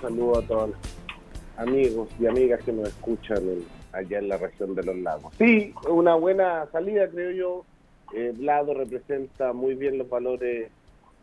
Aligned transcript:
Saludo 0.00 0.38
a 0.38 0.42
todos 0.42 0.70
los 0.70 0.78
amigos 1.56 2.08
y 2.18 2.26
amigas 2.26 2.62
que 2.64 2.72
nos 2.72 2.88
escuchan 2.88 3.42
allá 3.92 4.18
en 4.18 4.28
la 4.28 4.38
región 4.38 4.74
de 4.74 4.82
los 4.82 4.96
lagos. 4.96 5.32
Sí, 5.38 5.74
una 5.88 6.14
buena 6.14 6.66
salida, 6.72 7.08
creo 7.08 7.30
yo. 7.32 7.64
Eh, 8.14 8.32
Vlado 8.36 8.74
representa 8.74 9.52
muy 9.52 9.74
bien 9.74 9.98
los 9.98 10.08
valores 10.08 10.70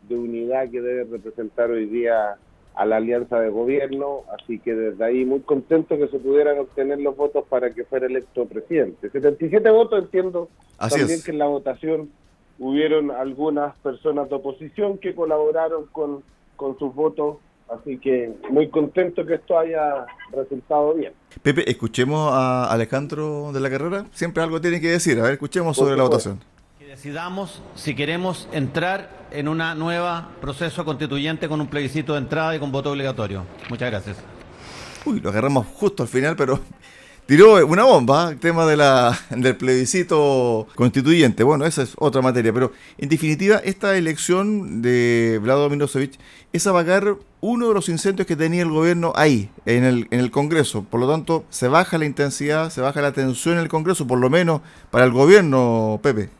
de 0.08 0.14
unidad 0.14 0.70
que 0.70 0.80
debe 0.80 1.04
representar 1.04 1.70
hoy 1.70 1.86
día 1.86 2.38
a 2.74 2.86
la 2.86 2.96
alianza 2.96 3.40
de 3.40 3.48
gobierno, 3.48 4.22
así 4.40 4.60
que 4.60 4.72
desde 4.72 5.04
ahí 5.04 5.24
muy 5.24 5.40
contento 5.40 5.98
que 5.98 6.06
se 6.06 6.18
pudieran 6.20 6.60
obtener 6.60 7.00
los 7.00 7.16
votos 7.16 7.44
para 7.48 7.74
que 7.74 7.84
fuera 7.84 8.06
electo 8.06 8.46
presidente. 8.46 9.10
77 9.10 9.68
votos, 9.70 10.04
entiendo 10.04 10.48
también 10.78 11.20
que 11.22 11.32
en 11.32 11.38
la 11.38 11.46
votación 11.46 12.10
hubieron 12.60 13.10
algunas 13.10 13.76
personas 13.78 14.28
de 14.28 14.36
oposición 14.36 14.98
que 14.98 15.14
colaboraron 15.14 15.86
con, 15.86 16.22
con 16.54 16.78
sus 16.78 16.94
votos 16.94 17.38
Así 17.68 17.98
que 17.98 18.32
muy 18.50 18.68
contento 18.70 19.26
que 19.26 19.34
esto 19.34 19.58
haya 19.58 20.06
resultado 20.32 20.94
bien. 20.94 21.12
Pepe, 21.42 21.70
escuchemos 21.70 22.30
a 22.32 22.70
Alejandro 22.70 23.52
de 23.52 23.60
la 23.60 23.68
Carrera. 23.70 24.06
Siempre 24.12 24.42
algo 24.42 24.60
tiene 24.60 24.80
que 24.80 24.88
decir. 24.88 25.18
A 25.20 25.24
ver, 25.24 25.32
escuchemos 25.32 25.76
sobre 25.76 25.96
la 25.96 26.04
votación. 26.04 26.40
Que 26.78 26.86
decidamos 26.86 27.62
si 27.74 27.94
queremos 27.94 28.48
entrar 28.52 29.10
en 29.30 29.48
una 29.48 29.74
nueva 29.74 30.30
proceso 30.40 30.84
constituyente 30.84 31.48
con 31.48 31.60
un 31.60 31.66
plebiscito 31.66 32.14
de 32.14 32.20
entrada 32.20 32.56
y 32.56 32.58
con 32.58 32.72
voto 32.72 32.90
obligatorio. 32.90 33.44
Muchas 33.68 33.90
gracias. 33.90 34.16
Uy, 35.04 35.20
lo 35.20 35.28
agarramos 35.28 35.66
justo 35.66 36.02
al 36.02 36.08
final, 36.08 36.36
pero 36.36 36.60
tiró 37.28 37.64
una 37.66 37.84
bomba, 37.84 38.30
el 38.30 38.40
tema 38.40 38.64
de 38.64 38.78
la, 38.78 39.12
del 39.30 39.54
plebiscito 39.54 40.66
constituyente. 40.74 41.44
Bueno, 41.44 41.66
esa 41.66 41.82
es 41.82 41.94
otra 41.98 42.22
materia, 42.22 42.54
pero 42.54 42.72
en 42.96 43.10
definitiva, 43.10 43.56
esta 43.56 43.96
elección 43.96 44.80
de 44.80 45.38
Vlado 45.42 45.68
Milosevic 45.68 46.18
es 46.54 46.66
apagar 46.66 47.16
uno 47.42 47.68
de 47.68 47.74
los 47.74 47.90
incendios 47.90 48.26
que 48.26 48.34
tenía 48.34 48.62
el 48.62 48.70
gobierno 48.70 49.12
ahí, 49.14 49.50
en 49.66 49.84
el, 49.84 50.08
en 50.10 50.20
el 50.20 50.30
Congreso. 50.30 50.84
Por 50.84 51.00
lo 51.00 51.08
tanto, 51.08 51.44
se 51.50 51.68
baja 51.68 51.98
la 51.98 52.06
intensidad, 52.06 52.70
se 52.70 52.80
baja 52.80 53.02
la 53.02 53.12
tensión 53.12 53.56
en 53.56 53.60
el 53.60 53.68
Congreso, 53.68 54.06
por 54.06 54.18
lo 54.18 54.30
menos 54.30 54.62
para 54.90 55.04
el 55.04 55.12
gobierno, 55.12 56.00
Pepe. 56.02 56.30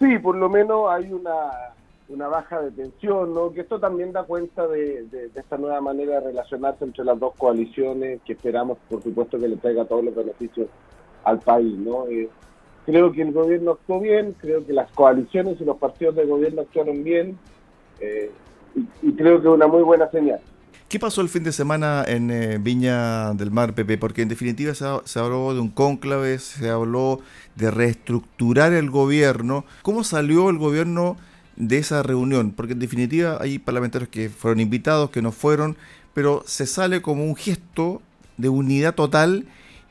Sí, 0.00 0.18
por 0.18 0.34
lo 0.34 0.48
menos 0.48 0.90
hay 0.90 1.12
una 1.12 1.71
una 2.12 2.28
baja 2.28 2.60
de 2.60 2.70
tensión, 2.70 3.34
¿no? 3.34 3.52
que 3.52 3.62
esto 3.62 3.80
también 3.80 4.12
da 4.12 4.24
cuenta 4.24 4.66
de, 4.68 5.30
esta 5.34 5.56
nueva 5.56 5.80
manera 5.80 6.20
de 6.20 6.28
relacionarse 6.28 6.84
entre 6.84 7.04
las 7.04 7.18
dos 7.18 7.34
coaliciones 7.36 8.20
que 8.24 8.34
esperamos, 8.34 8.78
por 8.88 9.02
supuesto, 9.02 9.38
que 9.38 9.48
le 9.48 9.56
traiga 9.56 9.84
todos 9.86 10.04
los 10.04 10.14
beneficios 10.14 10.68
al 11.24 11.38
país. 11.40 11.76
¿no? 11.78 12.06
Eh, 12.08 12.28
creo 12.84 13.12
que 13.12 13.22
el 13.22 13.32
gobierno 13.32 13.72
actuó 13.72 14.00
bien, 14.00 14.34
creo 14.38 14.64
que 14.64 14.72
las 14.72 14.90
coaliciones 14.92 15.60
y 15.60 15.64
los 15.64 15.78
partidos 15.78 16.16
de 16.16 16.26
gobierno 16.26 16.62
actuaron 16.62 17.02
bien 17.02 17.38
eh, 18.00 18.30
y, 19.02 19.12
creo 19.12 19.40
que 19.40 19.48
es 19.48 19.54
una 19.54 19.66
muy 19.66 19.82
buena 19.82 20.10
señal. 20.10 20.40
¿Qué 20.88 20.98
pasó 20.98 21.22
el 21.22 21.30
fin 21.30 21.42
de 21.42 21.52
semana 21.52 22.04
en 22.06 22.30
eh, 22.30 22.58
Viña 22.58 23.32
del 23.32 23.50
Mar, 23.50 23.74
Pepe? 23.74 23.96
Porque 23.96 24.20
en 24.20 24.28
definitiva 24.28 24.74
se, 24.74 24.84
se, 25.04 25.18
habló 25.18 25.54
de 25.54 25.60
un 25.60 25.70
cónclave, 25.70 26.38
se 26.38 26.68
habló 26.68 27.20
de 27.56 27.70
reestructurar 27.70 28.74
el 28.74 28.90
gobierno. 28.90 29.64
¿Cómo 29.80 30.04
salió 30.04 30.50
el 30.50 30.58
gobierno 30.58 31.16
de 31.56 31.78
esa 31.78 32.02
reunión, 32.02 32.52
porque 32.52 32.72
en 32.72 32.78
definitiva 32.78 33.38
hay 33.40 33.58
parlamentarios 33.58 34.08
que 34.08 34.28
fueron 34.28 34.60
invitados, 34.60 35.10
que 35.10 35.22
no 35.22 35.32
fueron, 35.32 35.76
pero 36.14 36.42
se 36.46 36.66
sale 36.66 37.02
como 37.02 37.24
un 37.24 37.36
gesto 37.36 38.00
de 38.36 38.48
unidad 38.48 38.94
total 38.94 39.44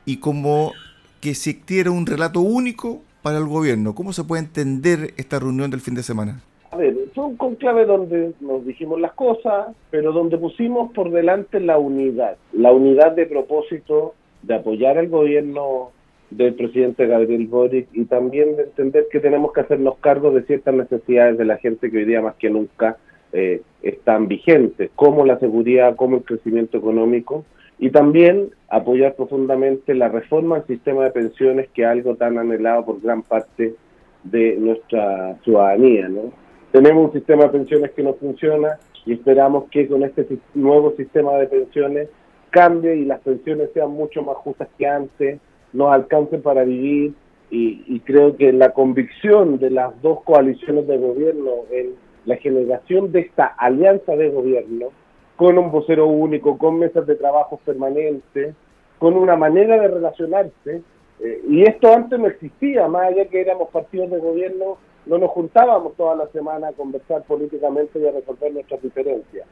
y 0.05 0.17
como 0.17 0.73
que 1.19 1.33
quiera 1.65 1.91
un 1.91 2.05
relato 2.05 2.41
único 2.41 3.01
para 3.21 3.37
el 3.37 3.45
gobierno. 3.45 3.93
¿Cómo 3.93 4.13
se 4.13 4.23
puede 4.23 4.43
entender 4.43 5.13
esta 5.17 5.39
reunión 5.39 5.69
del 5.69 5.81
fin 5.81 5.95
de 5.95 6.03
semana? 6.03 6.41
A 6.71 6.77
ver, 6.77 6.95
fue 7.13 7.25
un 7.25 7.37
conclave 7.37 7.85
donde 7.85 8.33
nos 8.39 8.65
dijimos 8.65 8.99
las 8.99 9.11
cosas, 9.13 9.67
pero 9.89 10.13
donde 10.13 10.37
pusimos 10.37 10.91
por 10.93 11.11
delante 11.11 11.59
la 11.59 11.77
unidad, 11.77 12.37
la 12.53 12.71
unidad 12.71 13.11
de 13.11 13.25
propósito 13.25 14.15
de 14.41 14.55
apoyar 14.55 14.97
al 14.97 15.09
gobierno 15.09 15.91
del 16.31 16.55
presidente 16.55 17.05
Gabriel 17.05 17.47
Boric 17.47 17.87
y 17.93 18.05
también 18.05 18.55
de 18.55 18.63
entender 18.63 19.05
que 19.11 19.19
tenemos 19.19 19.53
que 19.53 19.61
hacernos 19.61 19.97
cargo 19.99 20.31
de 20.31 20.43
ciertas 20.43 20.73
necesidades 20.73 21.37
de 21.37 21.45
la 21.45 21.57
gente 21.57 21.91
que 21.91 21.97
hoy 21.97 22.05
día 22.05 22.21
más 22.21 22.35
que 22.35 22.49
nunca 22.49 22.97
eh, 23.33 23.61
están 23.81 24.27
vigentes, 24.27 24.91
como 24.95 25.25
la 25.25 25.39
seguridad, 25.39 25.95
como 25.95 26.17
el 26.17 26.23
crecimiento 26.23 26.77
económico, 26.77 27.45
y 27.79 27.89
también 27.89 28.51
apoyar 28.69 29.15
profundamente 29.15 29.93
la 29.93 30.07
reforma 30.07 30.57
al 30.57 30.67
sistema 30.67 31.03
de 31.03 31.11
pensiones, 31.11 31.69
que 31.73 31.81
es 31.81 31.87
algo 31.87 32.15
tan 32.15 32.37
anhelado 32.37 32.85
por 32.85 33.01
gran 33.01 33.23
parte 33.23 33.75
de 34.23 34.55
nuestra 34.57 35.35
ciudadanía. 35.43 36.07
¿no? 36.07 36.31
Tenemos 36.71 37.07
un 37.07 37.13
sistema 37.13 37.43
de 37.45 37.49
pensiones 37.49 37.91
que 37.91 38.03
no 38.03 38.13
funciona 38.13 38.77
y 39.05 39.13
esperamos 39.13 39.69
que 39.69 39.87
con 39.87 40.03
este 40.03 40.27
nuevo 40.53 40.93
sistema 40.95 41.33
de 41.37 41.47
pensiones 41.47 42.09
cambie 42.51 42.95
y 42.97 43.05
las 43.05 43.19
pensiones 43.21 43.69
sean 43.73 43.91
mucho 43.91 44.21
más 44.21 44.37
justas 44.37 44.67
que 44.77 44.85
antes, 44.85 45.39
nos 45.73 45.91
alcancen 45.91 46.41
para 46.41 46.63
vivir 46.63 47.13
y, 47.49 47.99
creo 48.05 48.37
que 48.37 48.53
la 48.53 48.71
convicción 48.71 49.59
de 49.59 49.71
las 49.71 50.01
dos 50.01 50.23
coaliciones 50.23 50.87
de 50.87 50.97
gobierno 50.97 51.51
en 51.69 51.95
la 52.25 52.37
generación 52.37 53.11
de 53.11 53.21
esta 53.21 53.45
alianza 53.45 54.15
de 54.15 54.29
gobierno 54.29 54.87
con 55.35 55.57
un 55.57 55.69
vocero 55.69 56.07
único, 56.07 56.57
con 56.57 56.79
mesas 56.79 57.05
de 57.07 57.15
trabajo 57.15 57.59
permanentes, 57.65 58.55
con 58.99 59.17
una 59.17 59.35
manera 59.35 59.81
de 59.81 59.87
relacionarse, 59.87 60.81
eh, 61.19 61.41
y 61.49 61.63
esto 61.63 61.93
antes 61.93 62.19
no 62.19 62.27
existía, 62.27 62.87
más 62.87 63.07
allá 63.07 63.25
que 63.25 63.41
éramos 63.41 63.69
partidos 63.69 64.11
de 64.11 64.19
gobierno, 64.19 64.77
no 65.05 65.17
nos 65.17 65.31
juntábamos 65.31 65.95
toda 65.95 66.15
la 66.15 66.27
semana 66.27 66.69
a 66.69 66.73
conversar 66.73 67.23
políticamente 67.23 67.99
y 67.99 68.07
a 68.07 68.11
resolver 68.11 68.53
nuestras 68.53 68.81
diferencias. 68.81 69.47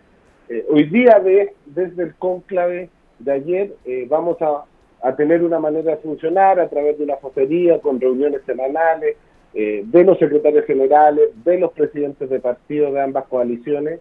Eh, 0.48 0.66
hoy 0.70 0.86
día, 0.86 1.20
de, 1.20 1.54
desde 1.66 2.04
el 2.04 2.16
cónclave 2.16 2.90
de 3.20 3.32
ayer, 3.32 3.74
eh, 3.86 4.06
vamos 4.10 4.42
a 4.42 4.66
a 5.02 5.16
tener 5.16 5.44
una 5.44 5.60
manera 5.60 5.92
de 5.92 5.98
funcionar 5.98 6.60
a 6.60 6.70
través 6.70 6.98
de 6.98 7.04
una 7.04 7.18
fotería 7.18 7.80
con 7.80 8.00
reuniones 8.00 8.42
semanales 8.46 9.16
eh, 9.54 9.84
de 9.86 10.04
los 10.04 10.18
secretarios 10.20 10.66
generales, 10.66 11.30
de 11.44 11.60
los 11.60 11.72
presidentes 11.72 12.30
de 12.30 12.40
partidos 12.40 12.94
de 12.94 13.02
ambas 13.02 13.26
coaliciones, 13.26 14.00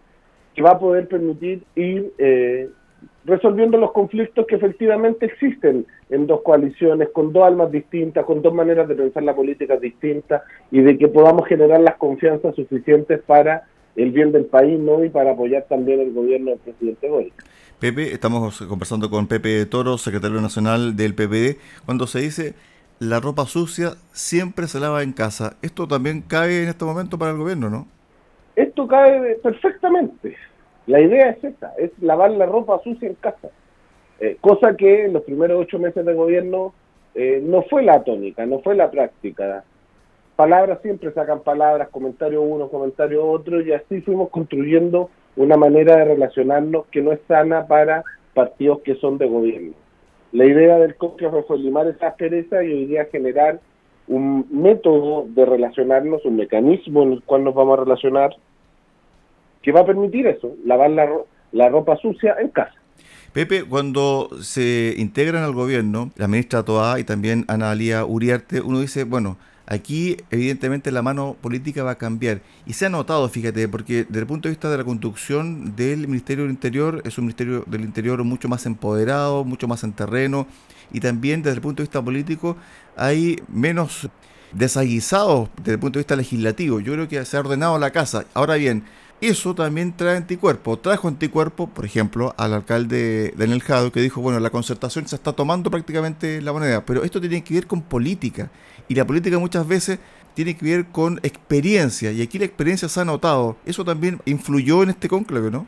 que 0.53 0.61
va 0.61 0.71
a 0.71 0.79
poder 0.79 1.07
permitir 1.07 1.63
ir 1.75 2.11
eh, 2.17 2.69
resolviendo 3.25 3.77
los 3.77 3.91
conflictos 3.91 4.45
que 4.45 4.55
efectivamente 4.55 5.25
existen 5.25 5.85
en 6.09 6.27
dos 6.27 6.41
coaliciones, 6.41 7.09
con 7.09 7.31
dos 7.31 7.43
almas 7.43 7.71
distintas, 7.71 8.25
con 8.25 8.41
dos 8.41 8.53
maneras 8.53 8.87
de 8.87 8.95
pensar 8.95 9.23
la 9.23 9.35
política 9.35 9.77
distintas 9.77 10.41
y 10.71 10.81
de 10.81 10.97
que 10.97 11.07
podamos 11.07 11.47
generar 11.47 11.79
las 11.79 11.95
confianzas 11.95 12.55
suficientes 12.55 13.21
para 13.21 13.63
el 13.95 14.11
bien 14.11 14.31
del 14.31 14.45
país 14.45 14.79
¿no? 14.79 15.03
y 15.03 15.09
para 15.09 15.31
apoyar 15.31 15.65
también 15.67 15.99
el 15.99 16.13
gobierno 16.13 16.51
del 16.51 16.59
presidente 16.59 17.09
Boric. 17.09 17.33
Pepe, 17.79 18.13
estamos 18.13 18.61
conversando 18.67 19.09
con 19.09 19.27
Pepe 19.27 19.65
Toro, 19.65 19.97
secretario 19.97 20.41
nacional 20.41 20.95
del 20.95 21.15
PPD, 21.15 21.57
cuando 21.85 22.07
se 22.07 22.19
dice 22.19 22.53
la 22.99 23.21
ropa 23.21 23.45
sucia 23.45 23.91
siempre 24.11 24.67
se 24.67 24.79
lava 24.79 25.03
en 25.03 25.13
casa. 25.13 25.55
¿Esto 25.61 25.87
también 25.87 26.21
cae 26.21 26.63
en 26.63 26.69
este 26.69 26.83
momento 26.83 27.17
para 27.17 27.31
el 27.31 27.37
gobierno, 27.37 27.69
no? 27.69 27.87
Esto 28.55 28.87
cae 28.87 29.35
perfectamente. 29.35 30.35
La 30.85 30.99
idea 30.99 31.29
es 31.29 31.43
esta, 31.43 31.73
es 31.77 31.91
lavar 32.01 32.31
la 32.31 32.45
ropa 32.45 32.81
sucia 32.83 33.07
en 33.07 33.15
casa. 33.15 33.49
Eh, 34.19 34.37
cosa 34.41 34.75
que 34.75 35.05
en 35.05 35.13
los 35.13 35.23
primeros 35.23 35.61
ocho 35.61 35.79
meses 35.79 36.05
de 36.05 36.13
gobierno 36.13 36.73
eh, 37.15 37.41
no 37.41 37.63
fue 37.63 37.83
la 37.83 38.03
tónica, 38.03 38.45
no 38.45 38.59
fue 38.59 38.75
la 38.75 38.91
práctica. 38.91 39.63
Palabras 40.39 40.79
siempre 40.81 41.11
sacan 41.11 41.41
palabras, 41.41 41.89
comentario 41.89 42.41
uno, 42.41 42.69
comentario 42.69 43.29
otro, 43.29 43.59
y 43.59 43.73
así 43.73 43.99
fuimos 43.99 44.29
construyendo 44.29 45.09
una 45.35 45.57
manera 45.57 45.97
de 45.97 46.05
relacionarnos 46.05 46.85
que 46.91 47.01
no 47.01 47.11
es 47.11 47.19
sana 47.27 47.67
para 47.67 48.05
partidos 48.33 48.79
que 48.85 48.95
son 48.95 49.17
de 49.17 49.27
gobierno. 49.27 49.73
La 50.31 50.45
idea 50.45 50.79
del 50.79 50.95
COCRA 50.95 51.29
fue 51.45 51.59
limar 51.59 51.87
esa 51.87 52.07
aspereza 52.07 52.63
y 52.63 52.71
hoy 52.71 52.85
día 52.85 53.09
generar 53.11 53.59
un 54.07 54.47
método 54.49 55.25
de 55.27 55.45
relacionarnos, 55.45 56.23
un 56.23 56.37
mecanismo 56.37 57.03
en 57.03 57.11
el 57.11 57.23
cual 57.23 57.43
nos 57.43 57.53
vamos 57.53 57.77
a 57.77 57.83
relacionar 57.83 58.29
que 59.61 59.73
va 59.73 59.81
a 59.81 59.85
permitir 59.85 60.25
eso, 60.25 60.55
lavar 60.63 60.91
la, 60.91 61.09
la 61.51 61.67
ropa 61.67 61.97
sucia 61.97 62.37
en 62.39 62.47
casa. 62.47 62.75
Pepe, 63.33 63.65
cuando 63.65 64.29
se 64.39 64.95
integran 64.97 65.43
al 65.43 65.51
gobierno, 65.51 66.11
la 66.15 66.29
ministra 66.29 66.63
Toa 66.63 66.97
y 66.97 67.03
también 67.03 67.43
Ana 67.49 67.71
Alía 67.71 68.05
Uriarte, 68.05 68.61
uno 68.61 68.79
dice, 68.79 69.03
bueno, 69.03 69.35
Aquí, 69.71 70.17
evidentemente, 70.31 70.91
la 70.91 71.03
mano 71.03 71.37
política 71.39 71.83
va 71.83 71.91
a 71.91 71.97
cambiar. 71.99 72.41
Y 72.65 72.73
se 72.73 72.87
ha 72.87 72.89
notado, 72.89 73.29
fíjate, 73.29 73.67
porque 73.67 74.03
desde 74.05 74.21
el 74.21 74.25
punto 74.25 74.47
de 74.47 74.53
vista 74.53 74.67
de 74.67 74.77
la 74.77 74.83
conducción 74.83 75.75
del 75.75 76.07
Ministerio 76.07 76.45
del 76.45 76.51
Interior, 76.51 77.03
es 77.05 77.19
un 77.19 77.25
Ministerio 77.25 77.63
del 77.67 77.81
Interior 77.81 78.23
mucho 78.23 78.49
más 78.49 78.65
empoderado, 78.65 79.45
mucho 79.45 79.67
más 79.67 79.83
en 79.83 79.93
terreno. 79.93 80.47
Y 80.91 80.99
también 81.01 81.43
desde 81.43 81.57
el 81.57 81.61
punto 81.61 81.83
de 81.83 81.85
vista 81.85 82.03
político 82.03 82.57
hay 82.97 83.39
menos 83.47 84.09
desaguisados 84.53 85.49
desde 85.57 85.73
el 85.73 85.79
punto 85.79 85.99
de 85.99 86.01
vista 86.01 86.15
legislativo. 86.15 86.79
Yo 86.79 86.93
creo 86.93 87.07
que 87.07 87.23
se 87.23 87.37
ha 87.37 87.41
ordenado 87.41 87.77
la 87.77 87.91
casa. 87.91 88.25
Ahora 88.33 88.55
bien, 88.55 88.83
eso 89.21 89.55
también 89.55 89.95
trae 89.95 90.17
anticuerpo. 90.17 90.77
Trajo 90.77 91.07
anticuerpo, 91.07 91.67
por 91.67 91.85
ejemplo, 91.85 92.33
al 92.37 92.53
alcalde 92.53 93.33
Daniel 93.37 93.61
Jado, 93.61 93.91
que 93.91 93.99
dijo, 93.99 94.21
bueno, 94.21 94.39
la 94.39 94.49
concertación 94.49 95.07
se 95.07 95.15
está 95.15 95.33
tomando 95.33 95.69
prácticamente 95.69 96.41
la 96.41 96.53
moneda, 96.53 96.83
pero 96.85 97.03
esto 97.03 97.19
tiene 97.19 97.43
que 97.43 97.53
ver 97.53 97.67
con 97.67 97.81
política. 97.81 98.49
Y 98.87 98.95
la 98.95 99.05
política 99.05 99.37
muchas 99.39 99.67
veces 99.67 99.99
tiene 100.33 100.55
que 100.55 100.65
ver 100.65 100.85
con 100.91 101.17
experiencia, 101.23 102.11
y 102.11 102.21
aquí 102.21 102.39
la 102.39 102.45
experiencia 102.45 102.87
se 102.87 103.01
ha 103.01 103.05
notado. 103.05 103.57
Eso 103.65 103.83
también 103.83 104.19
influyó 104.25 104.83
en 104.83 104.89
este 104.89 105.09
cónclave, 105.09 105.51
¿no? 105.51 105.65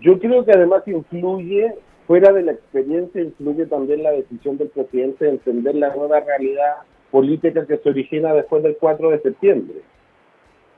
yo 0.00 0.18
creo 0.18 0.44
que 0.44 0.52
además 0.52 0.82
influye, 0.86 1.74
fuera 2.06 2.32
de 2.32 2.42
la 2.42 2.52
experiencia, 2.52 3.22
influye 3.22 3.66
también 3.66 4.02
la 4.02 4.12
decisión 4.12 4.56
del 4.58 4.68
presidente 4.68 5.24
de 5.24 5.32
entender 5.32 5.74
la 5.74 5.94
nueva 5.94 6.20
realidad 6.20 6.76
política 7.10 7.66
que 7.66 7.76
se 7.78 7.88
origina 7.88 8.32
después 8.32 8.62
del 8.62 8.76
4 8.78 9.10
de 9.10 9.20
septiembre. 9.20 9.76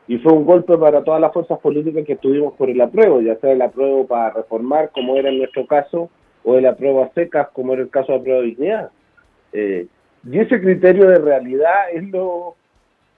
Y 0.06 0.18
fue 0.18 0.32
un 0.32 0.44
golpe 0.44 0.76
para 0.76 1.02
todas 1.02 1.20
las 1.20 1.32
fuerzas 1.32 1.58
políticas 1.60 2.04
que 2.04 2.14
estuvimos 2.14 2.54
por 2.54 2.68
el 2.68 2.80
apruebo, 2.80 3.20
ya 3.20 3.36
sea 3.36 3.52
el 3.52 3.62
apruebo 3.62 4.06
para 4.06 4.30
reformar, 4.30 4.90
como 4.90 5.16
era 5.16 5.30
en 5.30 5.38
nuestro 5.38 5.66
caso, 5.66 6.10
o 6.44 6.56
el 6.56 6.66
apruebo 6.66 7.02
a 7.02 7.12
secas, 7.14 7.48
como 7.52 7.72
era 7.72 7.82
el 7.82 7.90
caso 7.90 8.12
de 8.12 8.18
apruebo 8.18 8.40
de 8.40 8.46
dignidad. 8.46 8.90
Eh, 9.52 9.86
y 10.30 10.38
ese 10.38 10.60
criterio 10.60 11.08
de 11.08 11.18
realidad 11.18 11.90
es 11.92 12.08
lo, 12.10 12.54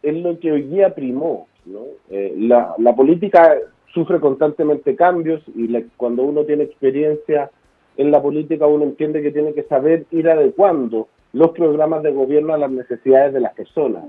es 0.02 0.14
lo 0.14 0.38
que 0.38 0.52
hoy 0.52 0.62
día 0.62 0.94
primó. 0.94 1.48
¿no? 1.64 1.80
Eh, 2.10 2.34
la, 2.38 2.74
la 2.78 2.94
política 2.94 3.56
sufre 3.92 4.20
constantemente 4.20 4.94
cambios 4.94 5.42
y 5.54 5.72
cuando 5.96 6.22
uno 6.22 6.44
tiene 6.44 6.64
experiencia 6.64 7.50
en 7.96 8.10
la 8.10 8.20
política 8.22 8.66
uno 8.66 8.84
entiende 8.84 9.22
que 9.22 9.32
tiene 9.32 9.54
que 9.54 9.62
saber 9.64 10.04
ir 10.10 10.28
adecuando 10.28 11.08
los 11.32 11.50
programas 11.52 12.02
de 12.02 12.12
gobierno 12.12 12.54
a 12.54 12.58
las 12.58 12.70
necesidades 12.70 13.32
de 13.32 13.40
las 13.40 13.54
personas, 13.54 14.04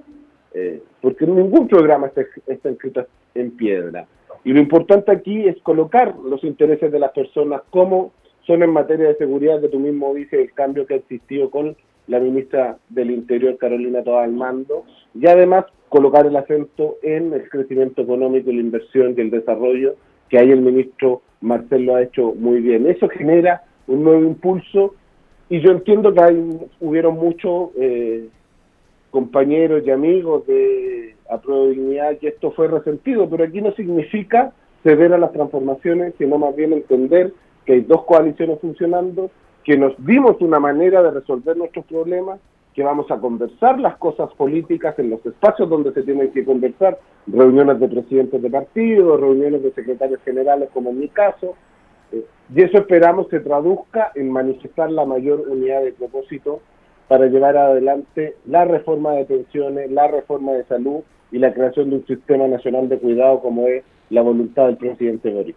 eh, 0.54 0.82
porque 1.02 1.26
ningún 1.26 1.68
programa 1.68 2.08
está, 2.08 2.22
está 2.48 2.70
escrito 2.70 3.06
en 3.36 3.52
piedra. 3.52 4.08
Y 4.44 4.54
lo 4.54 4.60
importante 4.60 5.12
aquí 5.12 5.48
es 5.48 5.58
colocar 5.62 6.16
los 6.18 6.44
intereses 6.44 6.92
de 6.92 7.00
las 7.00 7.12
personas 7.12 7.62
como 7.70 8.12
son 8.46 8.64
en 8.64 8.72
materia 8.72 9.08
de 9.08 9.16
seguridad, 9.18 9.60
que 9.60 9.68
tú 9.68 9.80
mismo 9.80 10.14
dices 10.14 10.40
el 10.40 10.54
cambio 10.54 10.88
que 10.88 10.94
ha 10.94 10.98
existido 10.98 11.50
con 11.50 11.76
la 12.08 12.20
ministra 12.20 12.78
del 12.88 13.12
Interior, 13.12 13.58
Carolina 13.58 14.04
Toda 14.04 14.26
Mando, 14.28 14.86
y 15.14 15.28
además 15.28 15.66
colocar 15.90 16.26
el 16.26 16.36
acento 16.36 16.96
en 17.04 17.34
el 17.34 17.50
crecimiento 17.50 18.02
económico, 18.02 18.52
la 18.52 18.62
inversión 18.62 19.14
y 19.18 19.22
el 19.22 19.30
desarrollo, 19.30 19.96
que 20.30 20.40
ahí 20.40 20.50
el 20.52 20.62
ministro 20.62 21.22
Marcelo 21.42 21.96
ha 21.96 22.04
hecho 22.04 22.34
muy 22.34 22.62
bien. 22.62 22.88
Eso 22.88 23.10
genera 23.10 23.64
un 23.88 24.04
nuevo 24.04 24.22
impulso 24.22 24.96
y 25.50 25.60
yo 25.60 25.72
entiendo 25.72 26.14
que 26.14 26.22
hay, 26.22 26.60
hubieron 26.80 27.16
muchos 27.16 27.70
eh, 27.80 28.28
compañeros 29.12 29.84
y 29.86 29.92
amigos 29.92 30.46
de 30.48 31.16
Apruebo 31.30 31.68
Dignidad 31.68 32.18
que 32.18 32.30
esto 32.30 32.52
fue 32.52 32.68
resentido, 32.68 33.30
pero 33.30 33.44
aquí 33.44 33.62
no 33.62 33.72
significa 33.74 34.54
ceder 34.84 35.14
a 35.14 35.18
las 35.18 35.34
transformaciones, 35.34 36.14
sino 36.18 36.38
más 36.38 36.56
bien 36.56 36.74
entender 36.74 37.34
que 37.66 37.74
hay 37.74 37.82
dos 37.82 38.06
coaliciones 38.06 38.60
funcionando, 38.60 39.30
que 39.64 39.78
nos 39.78 39.94
dimos 40.06 40.38
una 40.40 40.60
manera 40.60 41.04
de 41.04 41.12
resolver 41.12 41.58
nuestros 41.58 41.86
problemas 41.86 42.40
que 42.74 42.84
vamos 42.84 43.10
a 43.10 43.18
conversar 43.18 43.80
las 43.80 43.98
cosas 43.98 44.32
políticas 44.36 44.98
en 45.00 45.10
los 45.10 45.26
espacios 45.26 45.68
donde 45.68 45.92
se 45.94 46.04
tienen 46.04 46.32
que 46.32 46.46
conversar, 46.46 47.00
reuniones 47.26 47.80
de 47.80 47.88
presidentes 47.88 48.42
de 48.42 48.50
partidos, 48.50 49.20
reuniones 49.20 49.64
de 49.64 49.72
secretarios 49.72 50.22
generales, 50.24 50.70
como 50.74 50.92
en 50.92 51.00
mi 51.00 51.10
caso, 51.10 51.56
eh, 52.12 52.24
y 52.54 52.62
eso 52.62 52.78
esperamos 52.78 53.28
se 53.30 53.40
traduzca 53.40 54.12
en 54.16 54.32
manifestar 54.32 54.92
la 54.92 55.06
mayor 55.06 55.44
unidad 55.50 55.82
de 55.82 55.92
propósito 55.92 56.62
para 57.08 57.28
llevar 57.28 57.58
adelante 57.58 58.36
la 58.46 58.66
reforma 58.66 59.14
de 59.14 59.26
pensiones, 59.26 59.92
la 59.92 60.08
reforma 60.08 60.54
de 60.54 60.66
salud 60.66 61.02
y 61.32 61.40
la 61.40 61.54
creación 61.54 61.90
de 61.90 61.98
un 61.98 62.08
sistema 62.08 62.48
nacional 62.48 62.90
de 62.90 63.00
cuidado 63.00 63.42
como 63.42 63.68
es 63.68 63.84
la 64.10 64.22
voluntad 64.22 64.68
del 64.68 64.78
presidente 64.78 65.30
Boric. 65.30 65.56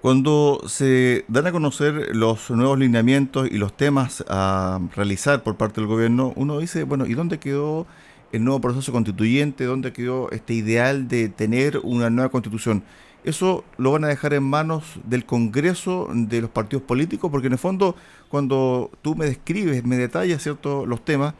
Cuando 0.00 0.60
se 0.66 1.24
dan 1.28 1.46
a 1.46 1.52
conocer 1.52 2.16
los 2.16 2.50
nuevos 2.50 2.78
lineamientos 2.78 3.50
y 3.50 3.58
los 3.58 3.74
temas 3.74 4.24
a 4.28 4.80
realizar 4.96 5.42
por 5.42 5.56
parte 5.56 5.80
del 5.80 5.88
gobierno, 5.88 6.32
uno 6.36 6.58
dice, 6.58 6.84
bueno, 6.84 7.04
¿y 7.04 7.12
dónde 7.12 7.38
quedó 7.38 7.86
el 8.32 8.42
nuevo 8.42 8.60
proceso 8.60 8.92
constituyente? 8.92 9.64
¿Dónde 9.64 9.92
quedó 9.92 10.30
este 10.30 10.54
ideal 10.54 11.06
de 11.06 11.28
tener 11.28 11.78
una 11.82 12.08
nueva 12.08 12.30
constitución? 12.30 12.82
Eso 13.24 13.64
lo 13.76 13.92
van 13.92 14.04
a 14.04 14.08
dejar 14.08 14.32
en 14.32 14.42
manos 14.42 14.98
del 15.04 15.26
Congreso 15.26 16.08
de 16.12 16.40
los 16.40 16.50
partidos 16.50 16.82
políticos, 16.84 17.30
porque 17.30 17.48
en 17.48 17.54
el 17.54 17.58
fondo, 17.58 17.94
cuando 18.28 18.90
tú 19.02 19.14
me 19.14 19.26
describes, 19.26 19.84
me 19.84 19.96
detallas 19.96 20.42
cierto 20.42 20.86
los 20.86 21.04
temas, 21.04 21.34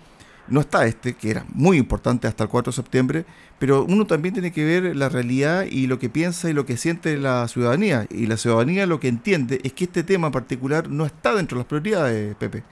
no 0.49 0.61
está 0.61 0.85
este, 0.85 1.15
que 1.15 1.31
era 1.31 1.44
muy 1.55 1.79
importante 1.79 2.27
hasta 2.27 2.44
el 2.44 2.50
4 2.50 2.73
de 2.73 2.77
septiembre, 2.77 3.25
pero 3.59 3.85
uno 3.85 4.05
también 4.06 4.35
tiene 4.35 4.53
que 4.53 4.65
ver 4.65 4.97
la 4.97 5.09
realidad 5.09 5.65
y 5.71 5.87
lo 5.87 5.99
que 5.99 6.09
piensa 6.09 6.50
y 6.50 6.53
lo 6.53 6.67
que 6.67 6.77
siente 6.77 7.17
la 7.17 7.47
ciudadanía. 7.49 8.06
Y 8.11 8.26
la 8.26 8.37
ciudadanía 8.37 8.87
lo 8.87 9.00
que 9.00 9.09
entiende 9.09 9.61
es 9.62 9.73
que 9.73 9.85
este 9.85 10.03
tema 10.03 10.26
en 10.26 10.33
particular 10.33 10.88
no 10.88 11.06
está 11.06 11.35
dentro 11.35 11.56
de 11.56 11.61
las 11.61 11.69
prioridades, 11.69 12.35
Pepe. 12.35 12.62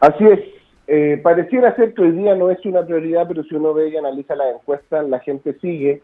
Así 0.00 0.24
es. 0.24 0.40
Eh, 0.86 1.20
pareciera 1.22 1.74
ser 1.76 1.94
que 1.94 2.02
hoy 2.02 2.12
día 2.12 2.34
no 2.34 2.50
es 2.50 2.64
una 2.64 2.84
prioridad, 2.84 3.26
pero 3.26 3.42
si 3.44 3.54
uno 3.54 3.74
ve 3.74 3.88
y 3.88 3.96
analiza 3.96 4.34
las 4.36 4.54
encuestas, 4.54 5.08
la 5.08 5.20
gente 5.20 5.56
sigue 5.60 6.02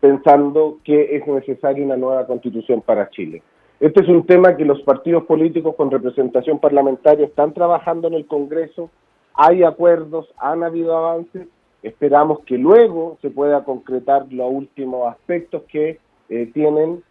pensando 0.00 0.78
que 0.84 1.16
es 1.16 1.26
necesaria 1.26 1.84
una 1.84 1.96
nueva 1.96 2.26
constitución 2.26 2.80
para 2.80 3.10
Chile. 3.10 3.42
Este 3.78 4.02
es 4.02 4.08
un 4.08 4.26
tema 4.26 4.56
que 4.56 4.64
los 4.64 4.82
partidos 4.82 5.24
políticos 5.24 5.74
con 5.76 5.90
representación 5.90 6.58
parlamentaria 6.58 7.26
están 7.26 7.54
trabajando 7.54 8.08
en 8.08 8.14
el 8.14 8.26
Congreso 8.26 8.90
hay 9.34 9.62
acuerdos, 9.62 10.28
han 10.38 10.62
habido 10.62 10.96
avances, 10.96 11.48
esperamos 11.82 12.40
que 12.40 12.58
luego 12.58 13.18
se 13.22 13.30
pueda 13.30 13.64
concretar 13.64 14.26
los 14.30 14.50
últimos 14.52 15.10
aspectos 15.10 15.62
que 15.62 15.98
eh, 16.28 16.50
tienen 16.52 17.02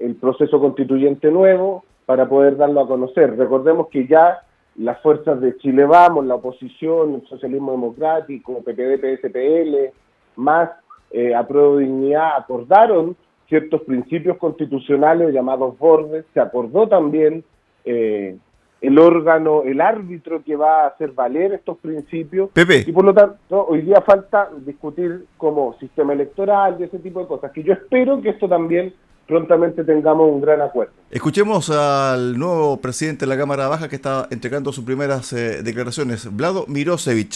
el 0.00 0.16
proceso 0.16 0.58
constituyente 0.60 1.30
nuevo 1.30 1.84
para 2.04 2.28
poder 2.28 2.56
darlo 2.56 2.80
a 2.80 2.88
conocer. 2.88 3.36
Recordemos 3.36 3.88
que 3.88 4.06
ya 4.06 4.40
las 4.76 5.00
fuerzas 5.00 5.40
de 5.40 5.56
Chile 5.58 5.84
Vamos, 5.84 6.26
la 6.26 6.34
oposición, 6.34 7.14
el 7.14 7.26
socialismo 7.28 7.72
democrático, 7.72 8.62
PPD, 8.62 8.98
PSPL, 9.00 9.92
más 10.36 10.70
eh, 11.10 11.34
Apruebo 11.34 11.78
Dignidad, 11.78 12.36
acordaron 12.36 13.16
ciertos 13.48 13.82
principios 13.82 14.36
constitucionales 14.38 15.32
llamados 15.32 15.78
bordes, 15.78 16.24
se 16.34 16.40
acordó 16.40 16.88
también 16.88 17.44
eh, 17.84 18.36
el 18.80 18.98
órgano, 18.98 19.62
el 19.62 19.80
árbitro 19.80 20.42
que 20.44 20.56
va 20.56 20.82
a 20.82 20.86
hacer 20.88 21.12
valer 21.12 21.54
estos 21.54 21.78
principios. 21.78 22.50
Y 22.54 22.92
por 22.92 23.04
lo 23.04 23.14
tanto, 23.14 23.66
hoy 23.66 23.82
día 23.82 24.02
falta 24.04 24.50
discutir 24.64 25.26
como 25.36 25.76
sistema 25.78 26.12
electoral 26.12 26.76
y 26.78 26.84
ese 26.84 26.98
tipo 26.98 27.20
de 27.20 27.26
cosas, 27.26 27.52
que 27.52 27.62
yo 27.62 27.72
espero 27.72 28.20
que 28.20 28.30
esto 28.30 28.48
también 28.48 28.92
prontamente 29.26 29.82
tengamos 29.82 30.30
un 30.30 30.40
gran 30.40 30.60
acuerdo. 30.60 30.92
Escuchemos 31.10 31.70
al 31.70 32.38
nuevo 32.38 32.80
presidente 32.80 33.26
de 33.26 33.28
la 33.28 33.36
Cámara 33.36 33.68
Baja 33.68 33.88
que 33.88 33.96
está 33.96 34.28
entregando 34.30 34.72
sus 34.72 34.84
primeras 34.84 35.32
eh, 35.32 35.62
declaraciones, 35.62 36.34
Vlado 36.36 36.64
Mirosevic. 36.68 37.34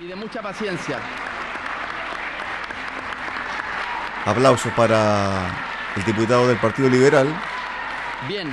Y 0.00 0.06
de 0.08 0.16
mucha 0.16 0.42
paciencia. 0.42 0.98
Aplausos 4.24 4.72
para 4.72 5.50
el 5.96 6.04
diputado 6.04 6.48
del 6.48 6.56
Partido 6.58 6.88
Liberal. 6.88 7.28
Bien, 8.26 8.48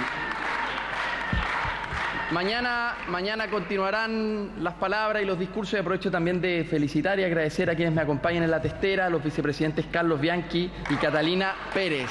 Mañana, 2.32 2.96
mañana 3.10 3.50
continuarán 3.50 4.64
las 4.64 4.76
palabras 4.76 5.22
y 5.22 5.26
los 5.26 5.38
discursos 5.38 5.74
y 5.74 5.78
aprovecho 5.78 6.10
también 6.10 6.40
de 6.40 6.64
felicitar 6.64 7.20
y 7.20 7.26
agradecer 7.26 7.70
a 7.70 7.76
quienes 7.76 7.94
me 7.94 8.02
acompañan 8.02 8.44
en 8.44 8.52
la 8.52 8.62
testera, 8.62 9.10
los 9.10 9.22
vicepresidentes 9.22 9.86
Carlos 9.92 10.22
Bianchi 10.22 10.72
y 10.90 10.96
Catalina 10.96 11.54
Pérez. 11.74 12.10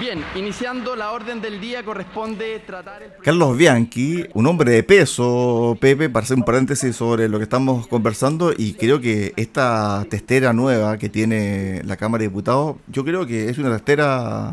Bien, 0.00 0.20
iniciando 0.34 0.96
la 0.96 1.12
orden 1.12 1.40
del 1.40 1.60
día 1.60 1.82
corresponde 1.84 2.58
tratar 2.60 3.02
el... 3.02 3.12
Carlos 3.22 3.56
Bianchi, 3.56 4.24
un 4.34 4.46
hombre 4.46 4.72
de 4.72 4.82
peso, 4.82 5.76
Pepe, 5.80 6.08
para 6.08 6.24
hacer 6.24 6.38
un 6.38 6.44
paréntesis 6.44 6.96
sobre 6.96 7.28
lo 7.28 7.38
que 7.38 7.44
estamos 7.44 7.86
conversando 7.86 8.52
y 8.56 8.74
creo 8.74 9.00
que 9.00 9.32
esta 9.36 10.04
testera 10.08 10.52
nueva 10.52 10.96
que 10.96 11.08
tiene 11.08 11.82
la 11.84 11.96
Cámara 11.96 12.22
de 12.22 12.28
Diputados, 12.28 12.76
yo 12.88 13.04
creo 13.04 13.26
que 13.26 13.48
es 13.48 13.58
una 13.58 13.70
testera 13.70 14.52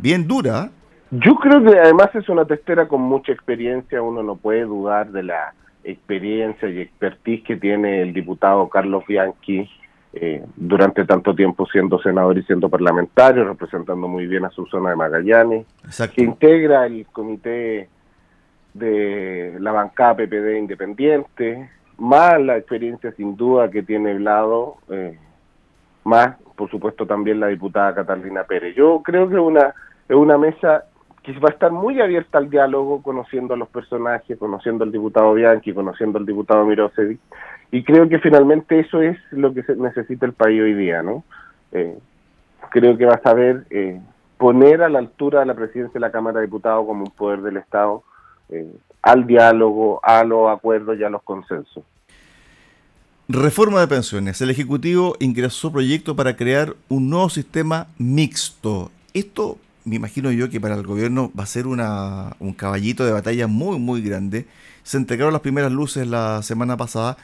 bien 0.00 0.26
dura, 0.26 0.70
yo 1.10 1.36
creo 1.36 1.62
que 1.62 1.78
además 1.78 2.10
es 2.14 2.28
una 2.28 2.44
testera 2.44 2.86
con 2.86 3.00
mucha 3.00 3.32
experiencia, 3.32 4.02
uno 4.02 4.22
no 4.22 4.36
puede 4.36 4.62
dudar 4.62 5.10
de 5.10 5.22
la 5.22 5.54
experiencia 5.84 6.68
y 6.68 6.80
expertise 6.80 7.44
que 7.44 7.56
tiene 7.56 8.02
el 8.02 8.12
diputado 8.12 8.68
Carlos 8.68 9.04
Bianchi 9.06 9.68
eh, 10.12 10.44
durante 10.56 11.04
tanto 11.04 11.34
tiempo 11.34 11.66
siendo 11.66 12.00
senador 12.00 12.38
y 12.38 12.42
siendo 12.44 12.68
parlamentario, 12.68 13.44
representando 13.44 14.08
muy 14.08 14.26
bien 14.26 14.44
a 14.44 14.50
su 14.50 14.66
zona 14.66 14.90
de 14.90 14.96
Magallanes, 14.96 15.66
que 16.14 16.22
integra 16.22 16.86
el 16.86 17.06
comité 17.06 17.88
de 18.72 19.56
la 19.60 19.72
bancada 19.72 20.16
PPD 20.16 20.58
independiente, 20.58 21.70
más 21.98 22.40
la 22.40 22.56
experiencia 22.56 23.12
sin 23.12 23.36
duda 23.36 23.70
que 23.70 23.82
tiene 23.82 24.14
Vlado, 24.14 24.76
eh, 24.88 25.18
más 26.04 26.36
por 26.56 26.70
supuesto 26.70 27.06
también 27.06 27.38
la 27.38 27.48
diputada 27.48 27.94
Catalina 27.94 28.44
Pérez. 28.44 28.74
Yo 28.74 29.02
creo 29.04 29.28
que 29.28 29.36
una, 29.36 29.74
es 30.08 30.16
una 30.16 30.38
mesa 30.38 30.84
que 31.22 31.32
va 31.38 31.48
a 31.48 31.52
estar 31.52 31.70
muy 31.70 32.00
abierta 32.00 32.38
al 32.38 32.50
diálogo, 32.50 33.02
conociendo 33.02 33.54
a 33.54 33.56
los 33.56 33.68
personajes, 33.68 34.38
conociendo 34.38 34.84
al 34.84 34.92
diputado 34.92 35.34
Bianchi, 35.34 35.72
conociendo 35.72 36.18
al 36.18 36.26
diputado 36.26 36.64
Mirosevic, 36.64 37.20
y 37.70 37.82
creo 37.84 38.08
que 38.08 38.18
finalmente 38.18 38.80
eso 38.80 39.02
es 39.02 39.18
lo 39.30 39.52
que 39.52 39.62
se 39.62 39.76
necesita 39.76 40.24
el 40.24 40.32
país 40.32 40.62
hoy 40.62 40.74
día, 40.74 41.02
¿no? 41.02 41.24
Eh, 41.72 41.98
creo 42.70 42.96
que 42.96 43.04
va 43.04 43.14
a 43.14 43.22
saber 43.22 43.66
eh, 43.70 44.00
poner 44.38 44.82
a 44.82 44.88
la 44.88 45.00
altura 45.00 45.40
de 45.40 45.46
la 45.46 45.54
presidencia 45.54 45.94
de 45.94 46.00
la 46.00 46.10
Cámara 46.10 46.40
de 46.40 46.46
Diputados 46.46 46.86
como 46.86 47.04
un 47.04 47.10
poder 47.10 47.42
del 47.42 47.58
Estado 47.58 48.02
eh, 48.48 48.72
al 49.02 49.26
diálogo, 49.26 50.00
a 50.02 50.24
los 50.24 50.50
acuerdos 50.50 50.98
y 50.98 51.04
a 51.04 51.10
los 51.10 51.22
consensos. 51.22 51.84
Reforma 53.28 53.80
de 53.80 53.88
pensiones. 53.88 54.40
El 54.40 54.48
Ejecutivo 54.48 55.14
ingresó 55.20 55.70
proyecto 55.70 56.16
para 56.16 56.34
crear 56.34 56.74
un 56.88 57.10
nuevo 57.10 57.28
sistema 57.28 57.86
mixto 57.98 58.90
Esto 59.12 59.58
me 59.88 59.96
imagino 59.96 60.30
yo 60.30 60.50
que 60.50 60.60
para 60.60 60.74
el 60.74 60.86
gobierno 60.86 61.32
va 61.38 61.44
a 61.44 61.46
ser 61.46 61.66
una, 61.66 62.36
un 62.38 62.52
caballito 62.52 63.04
de 63.04 63.12
batalla 63.12 63.46
muy, 63.46 63.78
muy 63.78 64.02
grande. 64.02 64.46
Se 64.82 64.96
entregaron 64.96 65.32
las 65.32 65.42
primeras 65.42 65.72
luces 65.72 66.06
la 66.06 66.42
semana 66.42 66.76
pasada, 66.76 67.16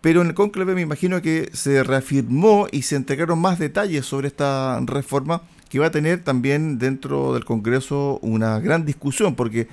pero 0.00 0.22
en 0.22 0.28
el 0.28 0.34
conclave 0.34 0.74
me 0.74 0.80
imagino 0.80 1.22
que 1.22 1.50
se 1.52 1.82
reafirmó 1.82 2.66
y 2.70 2.82
se 2.82 2.96
entregaron 2.96 3.38
más 3.38 3.58
detalles 3.58 4.06
sobre 4.06 4.28
esta 4.28 4.80
reforma 4.84 5.42
que 5.68 5.78
va 5.78 5.86
a 5.86 5.90
tener 5.90 6.24
también 6.24 6.78
dentro 6.78 7.34
del 7.34 7.44
Congreso 7.44 8.18
una 8.22 8.58
gran 8.58 8.84
discusión, 8.84 9.36
porque 9.36 9.68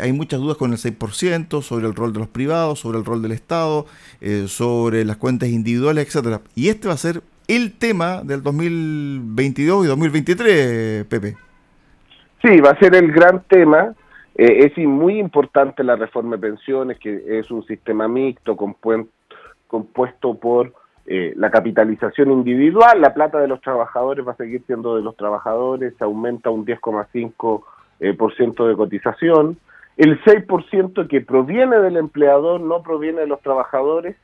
hay 0.00 0.12
muchas 0.12 0.40
dudas 0.40 0.56
con 0.56 0.72
el 0.72 0.78
6%, 0.78 1.62
sobre 1.62 1.86
el 1.86 1.94
rol 1.94 2.12
de 2.12 2.18
los 2.20 2.28
privados, 2.28 2.80
sobre 2.80 2.98
el 2.98 3.04
rol 3.04 3.22
del 3.22 3.32
Estado, 3.32 3.86
eh, 4.20 4.46
sobre 4.48 5.04
las 5.04 5.16
cuentas 5.16 5.48
individuales, 5.48 6.06
etcétera. 6.06 6.42
Y 6.54 6.68
este 6.68 6.88
va 6.88 6.94
a 6.94 6.98
ser 6.98 7.22
el 7.48 7.72
tema 7.72 8.22
del 8.22 8.42
2022 8.42 9.84
y 9.84 9.88
2023, 9.88 11.06
Pepe. 11.06 11.49
Sí, 12.42 12.60
va 12.60 12.70
a 12.70 12.78
ser 12.78 12.94
el 12.94 13.12
gran 13.12 13.42
tema. 13.44 13.94
Eh, 14.34 14.66
es 14.66 14.78
muy 14.86 15.18
importante 15.18 15.84
la 15.84 15.96
reforma 15.96 16.36
de 16.36 16.42
pensiones, 16.42 16.98
que 16.98 17.38
es 17.38 17.50
un 17.50 17.64
sistema 17.66 18.08
mixto 18.08 18.56
compuesto 18.56 20.34
por 20.34 20.72
eh, 21.12 21.32
la 21.36 21.50
capitalización 21.50 22.30
individual, 22.30 23.00
la 23.00 23.12
plata 23.12 23.40
de 23.40 23.48
los 23.48 23.60
trabajadores 23.60 24.24
va 24.24 24.32
a 24.32 24.36
seguir 24.36 24.62
siendo 24.66 24.94
de 24.94 25.02
los 25.02 25.16
trabajadores, 25.16 25.94
se 25.98 26.04
aumenta 26.04 26.50
un 26.50 26.64
10,5% 26.64 27.62
eh, 27.98 28.14
por 28.14 28.34
ciento 28.36 28.68
de 28.68 28.76
cotización, 28.76 29.58
el 29.96 30.22
6% 30.22 31.08
que 31.08 31.20
proviene 31.20 31.80
del 31.80 31.96
empleador 31.96 32.60
no 32.60 32.82
proviene 32.82 33.22
de 33.22 33.26
los 33.26 33.40
trabajadores, 33.40 34.14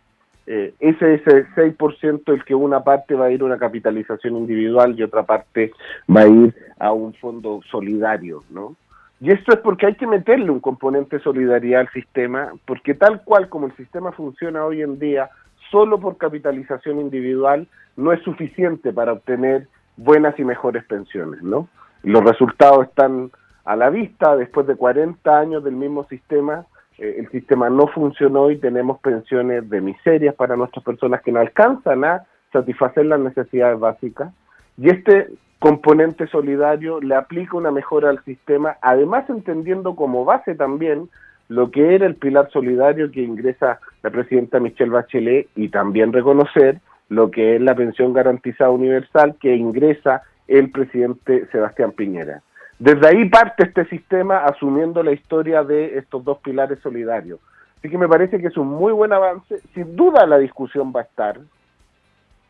eh, 0.47 0.75
ese 0.79 1.15
es 1.15 1.26
el 1.26 1.47
6% 1.55 2.33
el 2.33 2.45
que 2.45 2.55
una 2.55 2.85
parte 2.85 3.15
va 3.15 3.26
a 3.26 3.31
ir 3.31 3.43
a 3.43 3.47
una 3.47 3.59
capitalización 3.59 4.37
individual 4.37 4.95
y 4.97 5.03
otra 5.03 5.25
parte 5.25 5.73
va 6.15 6.21
a 6.21 6.29
ir 6.29 6.55
a 6.79 6.93
un 6.93 7.15
fondo 7.15 7.61
solidario, 7.71 8.45
¿no? 8.50 8.76
Y 9.21 9.33
esto 9.33 9.53
es 9.53 9.61
porque 9.61 9.87
hay 9.87 9.95
que 9.95 10.07
meterle 10.07 10.50
un 10.50 10.61
componente 10.61 11.17
de 11.17 11.23
solidaridad 11.23 11.81
al 11.81 11.91
sistema, 11.91 12.53
porque 12.67 12.95
tal 12.95 13.23
cual 13.25 13.49
como 13.49 13.67
el 13.67 13.76
sistema 13.76 14.12
funciona 14.12 14.65
hoy 14.65 14.83
en 14.83 14.99
día, 14.99 15.31
solo 15.71 15.99
por 15.99 16.17
capitalización 16.17 17.00
individual 17.00 17.67
no 17.97 18.12
es 18.12 18.23
suficiente 18.23 18.93
para 18.93 19.15
obtener 19.15 19.69
buenas 19.97 20.38
y 20.38 20.45
mejores 20.45 20.85
pensiones, 20.85 21.43
¿no? 21.43 21.69
Los 22.03 22.23
resultados 22.23 22.87
están 22.87 23.31
a 23.65 23.75
la 23.75 23.91
vista, 23.91 24.37
después 24.37 24.67
de 24.67 24.76
40 24.76 25.38
años 25.38 25.65
del 25.65 25.75
mismo 25.75 26.05
sistema, 26.05 26.67
eh, 26.99 27.17
el 27.19 27.31
sistema 27.31 27.69
no 27.71 27.87
funcionó 27.88 28.50
y 28.50 28.59
tenemos 28.59 28.99
pensiones 29.00 29.69
de 29.69 29.81
miserias 29.81 30.35
para 30.35 30.57
nuestras 30.57 30.85
personas 30.85 31.23
que 31.23 31.33
no 31.33 31.41
alcanzan 31.41 32.05
a 32.05 32.26
satisfacer 32.53 33.07
las 33.07 33.21
necesidades 33.21 33.79
básicas. 33.79 34.33
Y 34.79 34.91
este 34.91 35.29
componente 35.59 36.26
solidario 36.29 37.00
le 37.00 37.15
aplica 37.15 37.57
una 37.57 37.71
mejora 37.71 38.11
al 38.11 38.23
sistema, 38.25 38.76
además 38.83 39.29
entendiendo 39.29 39.97
como 39.97 40.25
base 40.25 40.55
también 40.55 41.09
lo 41.49 41.71
que 41.71 41.95
era 41.95 42.07
el 42.07 42.17
pilar 42.17 42.50
solidario 42.50 43.11
que 43.11 43.23
ingresa 43.23 43.81
la 44.03 44.11
presidenta 44.11 44.61
Michelle 44.61 44.91
Bachelet 44.91 45.49
y 45.55 45.69
también 45.69 46.12
reconocer 46.12 46.81
lo 47.09 47.31
que 47.31 47.57
es 47.57 47.62
la 47.62 47.75
pensión 47.75 48.12
garantizada 48.12 48.71
universal 48.71 49.37
que 49.41 49.55
ingresa 49.55 50.23
el 50.49 50.71
presidente 50.71 51.47
Sebastián 51.53 51.93
Piñera. 51.93 52.43
Desde 52.78 53.09
ahí 53.09 53.28
parte 53.28 53.64
este 53.64 53.87
sistema 53.87 54.38
asumiendo 54.38 55.02
la 55.02 55.12
historia 55.12 55.62
de 55.62 55.99
estos 55.99 56.23
dos 56.25 56.38
pilares 56.38 56.78
solidarios. 56.80 57.40
Así 57.78 57.88
que 57.88 57.99
me 57.99 58.09
parece 58.09 58.38
que 58.38 58.49
es 58.49 58.56
un 58.56 58.68
muy 58.68 58.92
buen 58.92 59.12
avance. 59.12 59.61
Sin 59.75 59.97
duda 59.97 60.26
la 60.26 60.38
discusión 60.38 60.92
va 60.95 61.00
a 61.00 61.04
estar 61.04 61.38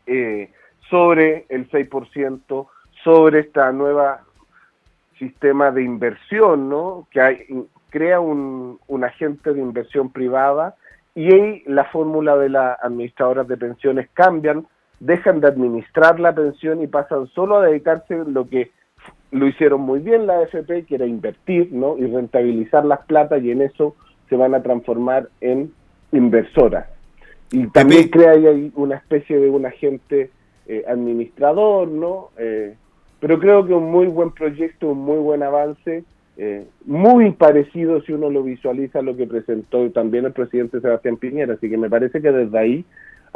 eh, 0.05 0.51
sobre 0.89 1.45
el 1.49 1.69
6%, 1.69 2.67
sobre 3.03 3.39
esta 3.39 3.71
nueva 3.71 4.21
sistema 5.17 5.71
de 5.71 5.83
inversión, 5.83 6.69
¿no? 6.69 7.07
Que 7.11 7.21
hay, 7.21 7.45
crea 7.89 8.19
un, 8.19 8.79
agente 9.03 9.53
de 9.53 9.61
inversión 9.61 10.11
privada 10.11 10.75
y 11.15 11.33
ahí 11.33 11.63
la 11.65 11.85
fórmula 11.85 12.35
de 12.35 12.49
las 12.49 12.77
administradoras 12.83 13.47
de 13.47 13.57
pensiones 13.57 14.09
cambian, 14.13 14.67
dejan 14.99 15.39
de 15.39 15.47
administrar 15.47 16.19
la 16.19 16.33
pensión 16.33 16.81
y 16.81 16.87
pasan 16.87 17.27
solo 17.27 17.57
a 17.57 17.65
dedicarse 17.65 18.15
a 18.15 18.23
lo 18.23 18.47
que 18.47 18.71
lo 19.31 19.47
hicieron 19.47 19.81
muy 19.81 19.99
bien 19.99 20.27
la 20.27 20.39
AFP, 20.39 20.85
que 20.85 20.95
era 20.95 21.05
invertir 21.05 21.69
¿no? 21.71 21.97
y 21.97 22.05
rentabilizar 22.07 22.85
las 22.85 23.05
platas 23.05 23.43
y 23.43 23.51
en 23.51 23.61
eso 23.61 23.95
se 24.29 24.35
van 24.35 24.55
a 24.55 24.63
transformar 24.63 25.29
en 25.41 25.71
inversoras. 26.11 26.87
Y 27.51 27.67
también 27.67 28.09
crea 28.09 28.31
ahí 28.31 28.71
una 28.75 28.95
especie 28.95 29.39
de 29.39 29.49
un 29.49 29.65
agente 29.65 30.31
eh, 30.67 30.83
administrador, 30.87 31.87
¿no? 31.87 32.29
Eh, 32.37 32.75
pero 33.21 33.39
creo 33.39 33.65
que 33.65 33.73
un 33.73 33.89
muy 33.89 34.07
buen 34.07 34.31
proyecto, 34.31 34.89
un 34.89 34.99
muy 34.99 35.17
buen 35.17 35.41
avance 35.43 36.03
eh, 36.39 36.67
muy 36.85 37.31
parecido 37.31 37.99
si 38.03 38.13
uno 38.13 38.29
lo 38.29 38.43
visualiza 38.43 38.99
a 38.99 39.01
lo 39.01 39.17
que 39.17 39.25
presentó 39.25 39.89
también 39.89 40.25
el 40.25 40.33
presidente 40.33 40.79
Sebastián 40.79 41.17
Piñera, 41.17 41.55
así 41.55 41.67
que 41.67 41.77
me 41.77 41.89
parece 41.89 42.21
que 42.21 42.31
desde 42.31 42.59
ahí 42.59 42.85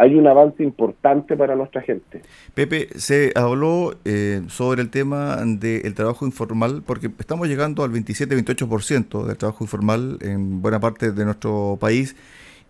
hay 0.01 0.15
un 0.15 0.25
avance 0.25 0.63
importante 0.63 1.37
para 1.37 1.55
nuestra 1.55 1.79
gente. 1.83 2.23
Pepe, 2.55 2.89
se 2.95 3.31
habló 3.35 3.95
eh, 4.03 4.41
sobre 4.47 4.81
el 4.81 4.89
tema 4.89 5.35
del 5.45 5.93
trabajo 5.93 6.25
informal, 6.25 6.81
porque 6.83 7.11
estamos 7.19 7.47
llegando 7.47 7.83
al 7.83 7.91
27-28% 7.91 9.25
del 9.27 9.37
trabajo 9.37 9.63
informal 9.63 10.17
en 10.21 10.59
buena 10.63 10.79
parte 10.79 11.11
de 11.11 11.23
nuestro 11.23 11.77
país 11.79 12.15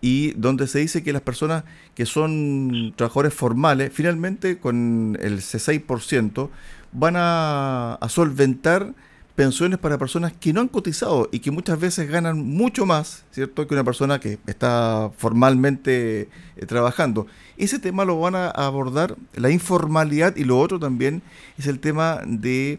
y 0.02 0.32
donde 0.32 0.66
se 0.66 0.80
dice 0.80 1.02
que 1.02 1.14
las 1.14 1.22
personas 1.22 1.64
que 1.94 2.04
son 2.04 2.92
trabajadores 2.96 3.32
formales, 3.32 3.90
finalmente 3.94 4.58
con 4.58 5.16
el 5.18 5.38
6% 5.38 6.50
van 6.92 7.14
a 7.16 7.98
solventar 8.08 8.92
pensiones 9.34 9.78
para 9.78 9.98
personas 9.98 10.32
que 10.32 10.52
no 10.52 10.60
han 10.60 10.68
cotizado 10.68 11.28
y 11.32 11.40
que 11.40 11.50
muchas 11.50 11.80
veces 11.80 12.10
ganan 12.10 12.38
mucho 12.38 12.86
más, 12.86 13.24
¿cierto?, 13.30 13.66
que 13.66 13.74
una 13.74 13.84
persona 13.84 14.20
que 14.20 14.38
está 14.46 15.10
formalmente 15.16 16.28
eh, 16.56 16.66
trabajando. 16.66 17.26
Ese 17.56 17.78
tema 17.78 18.04
lo 18.04 18.20
van 18.20 18.34
a 18.34 18.48
abordar 18.48 19.16
la 19.34 19.50
informalidad 19.50 20.36
y 20.36 20.44
lo 20.44 20.58
otro 20.58 20.78
también 20.78 21.22
es 21.58 21.66
el 21.66 21.80
tema 21.80 22.20
de 22.26 22.78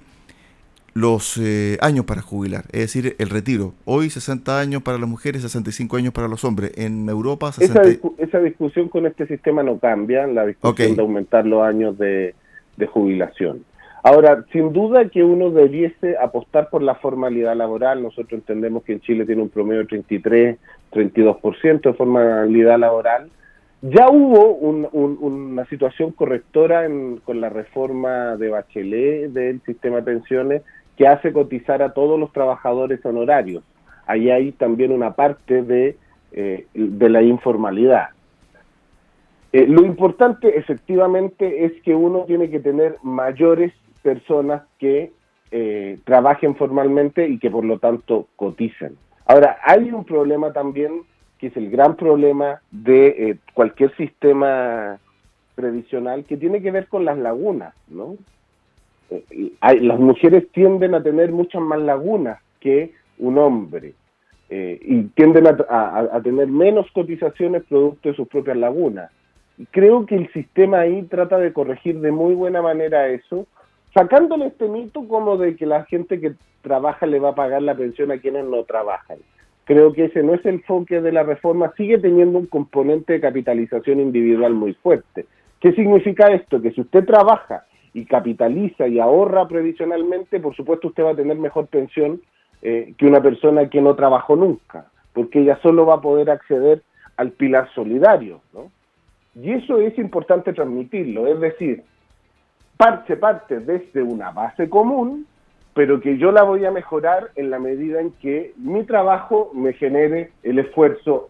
los 0.94 1.40
eh, 1.42 1.80
años 1.82 2.06
para 2.06 2.22
jubilar, 2.22 2.66
es 2.72 2.82
decir, 2.82 3.16
el 3.18 3.30
retiro. 3.32 3.74
Hoy 3.86 4.12
60 4.12 4.60
años 4.60 4.84
para 4.84 5.00
las 5.00 5.10
mujeres, 5.10 5.42
65 5.42 5.98
años 5.98 6.14
para 6.14 6.28
los 6.28 6.44
hombres. 6.44 6.72
En 6.76 7.10
Europa... 7.10 7.50
Esa, 7.60 7.82
esa, 8.20 8.40
discusión 8.40 8.90
con 8.90 9.08
este 9.08 9.26
sistema 9.26 9.64
no 9.64 9.80
cambia, 9.80 10.28
la 10.28 10.46
discusión 10.46 10.96
de 10.96 11.02
aumentar 11.02 11.48
los 11.48 11.64
años 11.64 11.98
de 11.98 12.36
jubilación. 12.92 13.64
Ahora, 14.06 14.44
sin 14.52 14.74
duda 14.74 15.08
que 15.08 15.24
uno 15.24 15.50
debiese 15.50 16.18
apostar 16.18 16.70
por 16.70 16.84
la 16.84 16.96
formalidad 16.96 17.56
laboral. 17.56 18.04
Nosotros 18.04 18.34
entendemos 18.34 18.84
que 18.84 18.94
en 18.94 19.00
Chile 19.00 19.26
tiene 19.26 19.42
un 19.42 19.50
promedio 19.50 19.84
de 19.84 19.88
33, 19.88 20.58
32% 20.92 21.82
de 21.82 21.94
formalidad 21.94 22.78
laboral. 22.78 23.30
Ya 23.82 24.10
hubo 24.10 24.56
una 24.56 25.66
situación 25.66 26.12
correctora 26.12 26.86
con 27.24 27.40
la 27.40 27.50
reforma 27.50 28.36
de 28.36 28.50
Bachelet 28.50 29.32
del 29.32 29.62
sistema 29.62 29.98
de 29.98 30.04
pensiones 30.04 30.62
que 30.98 31.08
hace 31.08 31.32
cotizar 31.32 31.82
a 31.82 31.94
todos 31.94 32.20
los 32.20 32.32
trabajadores 32.34 33.06
honorarios. 33.06 33.64
Ahí 34.06 34.30
hay 34.30 34.52
también 34.52 34.92
una 34.92 35.14
parte 35.14 35.64
de, 35.64 35.98
eh, 36.34 36.66
de 36.74 37.10
la 37.10 37.22
informalidad. 37.22 38.10
Eh, 39.54 39.66
lo 39.68 39.86
importante 39.86 40.58
efectivamente 40.58 41.66
es 41.66 41.74
que 41.84 41.96
uno 41.96 42.26
tiene 42.26 42.50
que 42.50 42.60
tener 42.60 42.98
mayores 43.04 43.72
personas 44.04 44.64
que 44.78 45.12
eh, 45.56 46.00
trabajen 46.04 46.56
formalmente 46.56 47.28
y 47.28 47.38
que 47.38 47.52
por 47.52 47.64
lo 47.64 47.78
tanto 47.78 48.28
coticen. 48.36 48.98
Ahora, 49.28 49.60
hay 49.64 49.92
un 49.92 50.04
problema 50.04 50.52
también 50.52 51.04
que 51.38 51.48
es 51.48 51.58
el 51.58 51.70
gran 51.70 51.96
problema 51.96 52.60
de 52.72 53.08
eh, 53.08 53.38
cualquier 53.54 53.96
sistema 53.96 54.98
previsional 55.54 56.26
que 56.26 56.38
tiene 56.38 56.60
que 56.60 56.72
ver 56.72 56.88
con 56.88 57.06
las 57.06 57.20
lagunas, 57.20 57.76
¿no? 57.88 58.16
Eh, 59.12 59.52
las 59.62 60.00
mujeres 60.00 60.50
tienden 60.54 60.96
a 60.96 61.04
tener 61.04 61.32
muchas 61.32 61.62
más 61.62 61.80
lagunas 61.80 62.40
que 62.60 62.94
un 63.20 63.38
hombre 63.38 63.94
y 64.50 65.04
tienden 65.16 65.48
a, 65.48 66.22
tener 66.24 66.48
menos 66.48 66.86
cotizaciones 66.94 67.64
producto 67.64 68.10
de 68.10 68.16
sus 68.16 68.28
propias 68.28 68.58
lagunas. 68.58 69.12
Creo 69.72 70.06
que 70.06 70.16
el 70.16 70.32
sistema 70.32 70.82
ahí 70.82 71.04
trata 71.04 71.38
de 71.38 71.54
corregir 71.54 72.00
de 72.00 72.12
muy 72.12 72.36
buena 72.36 72.62
manera 72.62 73.08
eso, 73.08 73.48
sacándole 73.94 74.48
este 74.48 74.68
mito 74.68 75.08
como 75.08 75.38
de 75.38 75.56
que 75.56 75.66
la 75.66 75.86
gente 75.86 76.20
que 76.20 76.34
trabaja 76.62 77.06
le 77.06 77.20
va 77.20 77.30
a 77.30 77.36
pagar 77.36 77.62
la 77.62 77.76
pensión 77.76 78.12
a 78.12 78.18
quienes 78.18 78.46
no 78.46 78.64
trabajan. 78.64 79.18
Creo 79.66 79.94
que 79.94 80.06
ese 80.06 80.24
no 80.24 80.34
es 80.34 80.46
el 80.46 80.56
enfoque 80.56 81.02
de 81.02 81.12
la 81.12 81.24
reforma, 81.24 81.72
sigue 81.78 81.98
teniendo 81.98 82.40
un 82.40 82.48
componente 82.48 83.14
de 83.14 83.22
capitalización 83.22 84.00
individual 84.00 84.54
muy 84.54 84.74
fuerte. 84.74 85.26
¿Qué 85.60 85.72
significa 85.74 86.28
esto? 86.34 86.62
Que 86.62 86.72
si 86.72 86.82
usted 86.82 87.06
trabaja 87.06 87.66
y 87.94 88.06
capitaliza 88.06 88.88
y 88.88 89.00
ahorra 89.00 89.48
previsionalmente, 89.48 90.40
por 90.40 90.56
supuesto 90.56 90.90
usted 90.90 91.04
va 91.04 91.12
a 91.12 91.16
tener 91.16 91.38
mejor 91.38 91.68
pensión 91.68 92.20
eh, 92.62 92.94
que 92.98 93.06
una 93.06 93.22
persona 93.22 93.70
que 93.70 93.82
no 93.82 93.96
trabajó 93.96 94.36
nunca, 94.36 94.88
porque 95.14 95.40
ella 95.40 95.60
solo 95.62 95.86
va 95.86 95.96
a 95.96 96.02
poder 96.02 96.30
acceder 96.30 96.82
al 97.16 97.32
pilar 97.32 97.70
solidario. 97.74 98.42
¿no? 98.54 98.72
Y 99.36 99.52
eso 99.52 99.80
es 99.80 99.98
importante 99.98 100.52
transmitirlo, 100.54 101.28
es 101.28 101.40
decir, 101.40 101.84
parte, 102.78 103.16
parte 103.16 103.60
desde 103.60 104.02
una 104.02 104.32
base 104.32 104.70
común 104.70 105.26
pero 105.74 106.00
que 106.00 106.18
yo 106.18 106.32
la 106.32 106.44
voy 106.44 106.66
a 106.66 106.72
mejorar 106.72 107.32
en 107.36 107.50
la 107.50 107.60
medida 107.60 108.00
en 108.00 108.12
que 108.12 108.54
mi 108.58 108.84
trabajo 108.84 109.52
me 109.54 109.74
genere 109.74 110.32
el 110.44 110.60
esfuerzo 110.60 111.30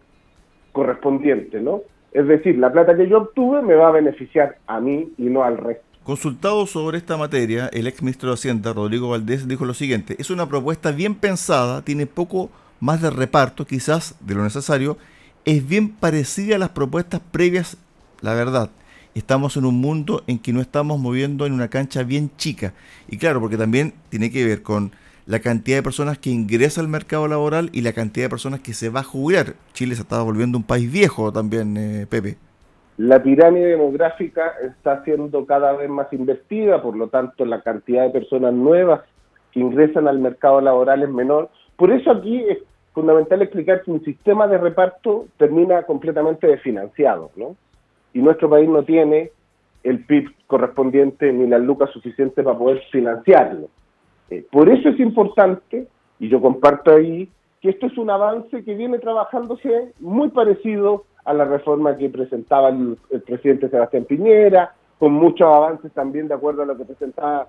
correspondiente, 0.72 1.60
¿no? 1.60 1.80
Es 2.12 2.28
decir, 2.28 2.58
la 2.58 2.70
plata 2.70 2.96
que 2.96 3.08
yo 3.08 3.18
obtuve 3.18 3.62
me 3.62 3.74
va 3.74 3.88
a 3.88 3.92
beneficiar 3.92 4.58
a 4.66 4.80
mí 4.80 5.12
y 5.16 5.24
no 5.24 5.42
al 5.42 5.56
resto. 5.56 5.82
Consultado 6.04 6.66
sobre 6.66 6.98
esta 6.98 7.16
materia, 7.16 7.68
el 7.72 7.86
ex 7.86 8.02
ministro 8.02 8.28
de 8.28 8.34
Hacienda, 8.34 8.74
Rodrigo 8.74 9.08
Valdés, 9.08 9.48
dijo 9.48 9.64
lo 9.64 9.72
siguiente, 9.72 10.16
es 10.18 10.30
una 10.30 10.46
propuesta 10.46 10.92
bien 10.92 11.14
pensada, 11.14 11.82
tiene 11.82 12.06
poco 12.06 12.50
más 12.78 13.00
de 13.00 13.08
reparto, 13.08 13.64
quizás 13.64 14.14
de 14.20 14.34
lo 14.34 14.42
necesario, 14.42 14.98
es 15.46 15.66
bien 15.66 15.88
parecida 15.88 16.56
a 16.56 16.58
las 16.58 16.68
propuestas 16.68 17.20
previas, 17.32 17.78
la 18.20 18.34
verdad. 18.34 18.68
Estamos 19.14 19.56
en 19.56 19.64
un 19.64 19.80
mundo 19.80 20.22
en 20.26 20.40
que 20.40 20.52
no 20.52 20.60
estamos 20.60 20.98
moviendo 20.98 21.46
en 21.46 21.52
una 21.52 21.68
cancha 21.68 22.02
bien 22.02 22.30
chica. 22.36 22.72
Y 23.06 23.16
claro, 23.16 23.40
porque 23.40 23.56
también 23.56 23.92
tiene 24.08 24.30
que 24.32 24.44
ver 24.44 24.62
con 24.62 24.90
la 25.26 25.38
cantidad 25.38 25.78
de 25.78 25.82
personas 25.84 26.18
que 26.18 26.30
ingresa 26.30 26.80
al 26.80 26.88
mercado 26.88 27.28
laboral 27.28 27.70
y 27.72 27.82
la 27.82 27.92
cantidad 27.92 28.26
de 28.26 28.30
personas 28.30 28.60
que 28.60 28.72
se 28.72 28.90
va 28.90 29.00
a 29.00 29.04
jubilar. 29.04 29.54
Chile 29.72 29.94
se 29.94 30.02
está 30.02 30.20
volviendo 30.20 30.58
un 30.58 30.64
país 30.64 30.90
viejo 30.92 31.32
también, 31.32 31.76
eh, 31.76 32.06
Pepe. 32.10 32.36
La 32.96 33.22
pirámide 33.22 33.66
demográfica 33.66 34.52
está 34.62 35.02
siendo 35.04 35.46
cada 35.46 35.72
vez 35.72 35.88
más 35.88 36.12
invertida, 36.12 36.82
por 36.82 36.96
lo 36.96 37.08
tanto 37.08 37.44
la 37.44 37.62
cantidad 37.62 38.04
de 38.04 38.10
personas 38.10 38.52
nuevas 38.52 39.00
que 39.52 39.60
ingresan 39.60 40.08
al 40.08 40.18
mercado 40.18 40.60
laboral 40.60 41.02
es 41.02 41.08
menor. 41.08 41.50
Por 41.76 41.92
eso 41.92 42.10
aquí 42.10 42.44
es 42.48 42.58
fundamental 42.92 43.42
explicar 43.42 43.82
que 43.82 43.90
un 43.90 44.04
sistema 44.04 44.46
de 44.46 44.58
reparto 44.58 45.26
termina 45.36 45.82
completamente 45.84 46.46
desfinanciado, 46.46 47.30
¿no? 47.36 47.56
Y 48.14 48.20
nuestro 48.20 48.48
país 48.48 48.68
no 48.68 48.82
tiene 48.82 49.30
el 49.82 50.04
PIB 50.06 50.30
correspondiente 50.46 51.30
ni 51.32 51.46
las 51.46 51.60
lucas 51.60 51.90
suficientes 51.90 52.42
para 52.42 52.56
poder 52.56 52.80
financiarlo. 52.90 53.68
Eh, 54.30 54.44
por 54.50 54.68
eso 54.70 54.88
es 54.88 54.98
importante, 54.98 55.86
y 56.18 56.28
yo 56.28 56.40
comparto 56.40 56.92
ahí, 56.92 57.28
que 57.60 57.70
esto 57.70 57.86
es 57.86 57.98
un 57.98 58.10
avance 58.10 58.64
que 58.64 58.74
viene 58.74 58.98
trabajándose 58.98 59.92
muy 60.00 60.30
parecido 60.30 61.04
a 61.24 61.32
la 61.34 61.44
reforma 61.44 61.96
que 61.96 62.08
presentaba 62.08 62.68
el, 62.68 62.98
presidente 63.26 63.68
Sebastián 63.68 64.04
Piñera, 64.04 64.74
con 64.98 65.12
muchos 65.12 65.46
avances 65.46 65.92
también 65.92 66.28
de 66.28 66.34
acuerdo 66.34 66.62
a 66.62 66.66
lo 66.66 66.76
que 66.76 66.84
presentaba 66.84 67.48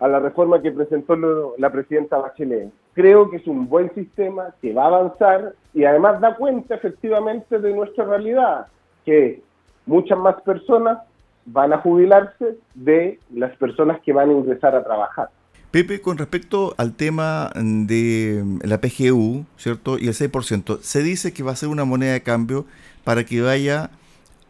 a 0.00 0.08
la 0.08 0.18
reforma 0.18 0.60
que 0.60 0.72
presentó 0.72 1.16
la 1.58 1.70
presidenta 1.70 2.18
Bachelet. 2.18 2.72
Creo 2.92 3.30
que 3.30 3.36
es 3.36 3.46
un 3.46 3.68
buen 3.68 3.94
sistema 3.94 4.52
que 4.60 4.72
va 4.74 4.84
a 4.84 4.88
avanzar 4.88 5.54
y 5.72 5.84
además 5.84 6.20
da 6.20 6.34
cuenta 6.34 6.74
efectivamente 6.74 7.60
de 7.60 7.72
nuestra 7.72 8.04
realidad, 8.04 8.66
que 9.04 9.40
muchas 9.86 10.18
más 10.18 10.40
personas 10.42 10.98
van 11.44 11.72
a 11.72 11.78
jubilarse 11.78 12.56
de 12.74 13.18
las 13.34 13.56
personas 13.56 14.00
que 14.00 14.12
van 14.12 14.30
a 14.30 14.32
ingresar 14.32 14.74
a 14.74 14.84
trabajar. 14.84 15.28
Pepe, 15.70 16.02
con 16.02 16.18
respecto 16.18 16.74
al 16.76 16.92
tema 16.92 17.50
de 17.54 18.44
la 18.62 18.78
PGU, 18.78 19.46
¿cierto? 19.56 19.98
Y 19.98 20.06
el 20.06 20.14
6%, 20.14 20.80
se 20.80 21.02
dice 21.02 21.32
que 21.32 21.42
va 21.42 21.52
a 21.52 21.56
ser 21.56 21.70
una 21.70 21.86
moneda 21.86 22.12
de 22.12 22.22
cambio 22.22 22.66
para 23.04 23.24
que 23.24 23.40
vaya 23.40 23.90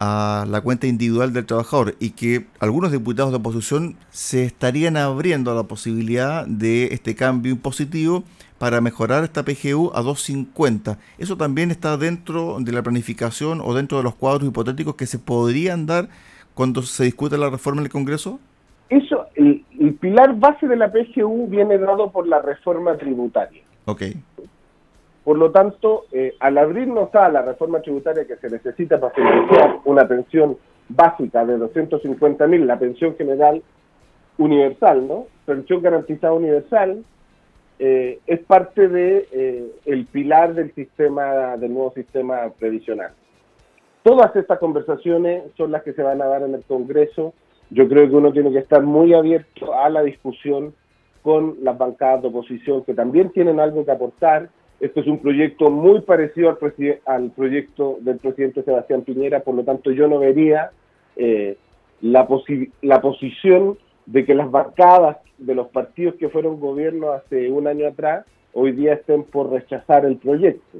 a 0.05 0.45
la 0.49 0.59
cuenta 0.59 0.85
individual 0.85 1.31
del 1.31 1.45
trabajador 1.45 1.95
y 1.97 2.09
que 2.09 2.45
algunos 2.59 2.91
diputados 2.91 3.31
de 3.31 3.37
oposición 3.37 3.95
se 4.09 4.43
estarían 4.43 4.97
abriendo 4.97 5.49
a 5.49 5.55
la 5.55 5.63
posibilidad 5.63 6.45
de 6.45 6.87
este 6.87 7.15
cambio 7.15 7.53
impositivo 7.53 8.25
para 8.57 8.81
mejorar 8.81 9.23
esta 9.23 9.43
PGU 9.43 9.91
a 9.95 10.01
2.50. 10.01 10.97
¿Eso 11.17 11.37
también 11.37 11.71
está 11.71 11.95
dentro 11.95 12.57
de 12.59 12.73
la 12.73 12.83
planificación 12.83 13.61
o 13.61 13.73
dentro 13.73 13.97
de 13.97 14.03
los 14.03 14.15
cuadros 14.15 14.45
hipotéticos 14.45 14.95
que 14.95 15.05
se 15.05 15.19
podrían 15.19 15.85
dar 15.85 16.09
cuando 16.53 16.81
se 16.81 17.05
discute 17.05 17.37
la 17.37 17.49
reforma 17.49 17.79
en 17.79 17.85
el 17.85 17.91
Congreso? 17.91 18.41
Eso, 18.89 19.27
el, 19.35 19.63
pilar 20.01 20.37
base 20.37 20.67
de 20.67 20.75
la 20.75 20.91
PGU 20.91 21.47
viene 21.47 21.77
dado 21.77 22.11
por 22.11 22.27
la 22.27 22.41
reforma 22.41 22.97
tributaria. 22.97 23.63
Ok. 23.85 24.01
Por 25.23 25.37
lo 25.37 25.51
tanto, 25.51 26.05
eh, 26.11 26.35
al 26.39 26.57
abrirnos 26.57 27.13
a 27.15 27.29
la 27.29 27.41
reforma 27.41 27.81
tributaria 27.81 28.25
que 28.25 28.35
se 28.37 28.49
necesita 28.49 28.99
para 28.99 29.13
financiar 29.13 29.79
una 29.85 30.07
pensión 30.07 30.57
básica 30.89 31.45
de 31.45 31.57
250 31.57 32.45
mil, 32.47 32.67
la 32.67 32.77
pensión 32.77 33.15
general 33.15 33.61
universal, 34.37 35.07
¿no? 35.07 35.27
Pensión 35.45 35.81
garantizada 35.81 36.33
universal, 36.33 37.03
eh, 37.79 38.19
es 38.27 38.39
parte 38.41 38.87
de 38.89 39.27
eh, 39.31 39.71
el 39.85 40.05
pilar 40.07 40.53
del 40.53 40.73
sistema, 40.75 41.55
del 41.57 41.73
nuevo 41.73 41.93
sistema 41.93 42.49
previsional. 42.59 43.11
Todas 44.03 44.35
estas 44.35 44.59
conversaciones 44.59 45.43
son 45.55 45.71
las 45.71 45.83
que 45.83 45.93
se 45.93 46.03
van 46.03 46.21
a 46.21 46.25
dar 46.25 46.43
en 46.43 46.55
el 46.55 46.63
Congreso 46.63 47.33
yo 47.73 47.87
creo 47.87 48.07
que 48.07 48.15
uno 48.15 48.31
tiene 48.31 48.51
que 48.51 48.59
estar 48.59 48.83
muy 48.83 49.13
abierto 49.13 49.73
a 49.73 49.89
la 49.89 50.03
discusión 50.03 50.75
con 51.23 51.57
las 51.61 51.77
bancadas 51.77 52.21
de 52.21 52.27
oposición 52.27 52.83
que 52.83 52.93
también 52.93 53.31
tienen 53.31 53.59
algo 53.59 53.83
que 53.83 53.91
aportar. 53.91 54.49
Esto 54.83 54.99
es 54.99 55.07
un 55.07 55.19
proyecto 55.19 55.71
muy 55.71 56.01
parecido 56.01 56.49
al, 56.49 56.57
al 57.05 57.31
proyecto 57.31 57.99
del 58.01 58.17
presidente 58.17 58.63
Sebastián 58.63 59.03
Piñera, 59.03 59.39
por 59.39 59.55
lo 59.55 59.63
tanto 59.63 59.91
yo 59.91 60.09
no 60.09 60.19
vería 60.19 60.71
eh, 61.15 61.55
la, 62.01 62.27
la 62.81 62.99
posición 62.99 63.77
de 64.05 64.25
que 64.25 64.35
las 64.35 64.51
bancadas 64.51 65.19
de 65.37 65.55
los 65.55 65.69
partidos 65.69 66.15
que 66.15 66.27
fueron 66.27 66.59
gobierno 66.59 67.11
hace 67.11 67.49
un 67.49 67.65
año 67.65 67.87
atrás 67.87 68.25
hoy 68.51 68.73
día 68.73 68.95
estén 68.95 69.23
por 69.23 69.53
rechazar 69.53 70.03
el 70.03 70.17
proyecto. 70.17 70.79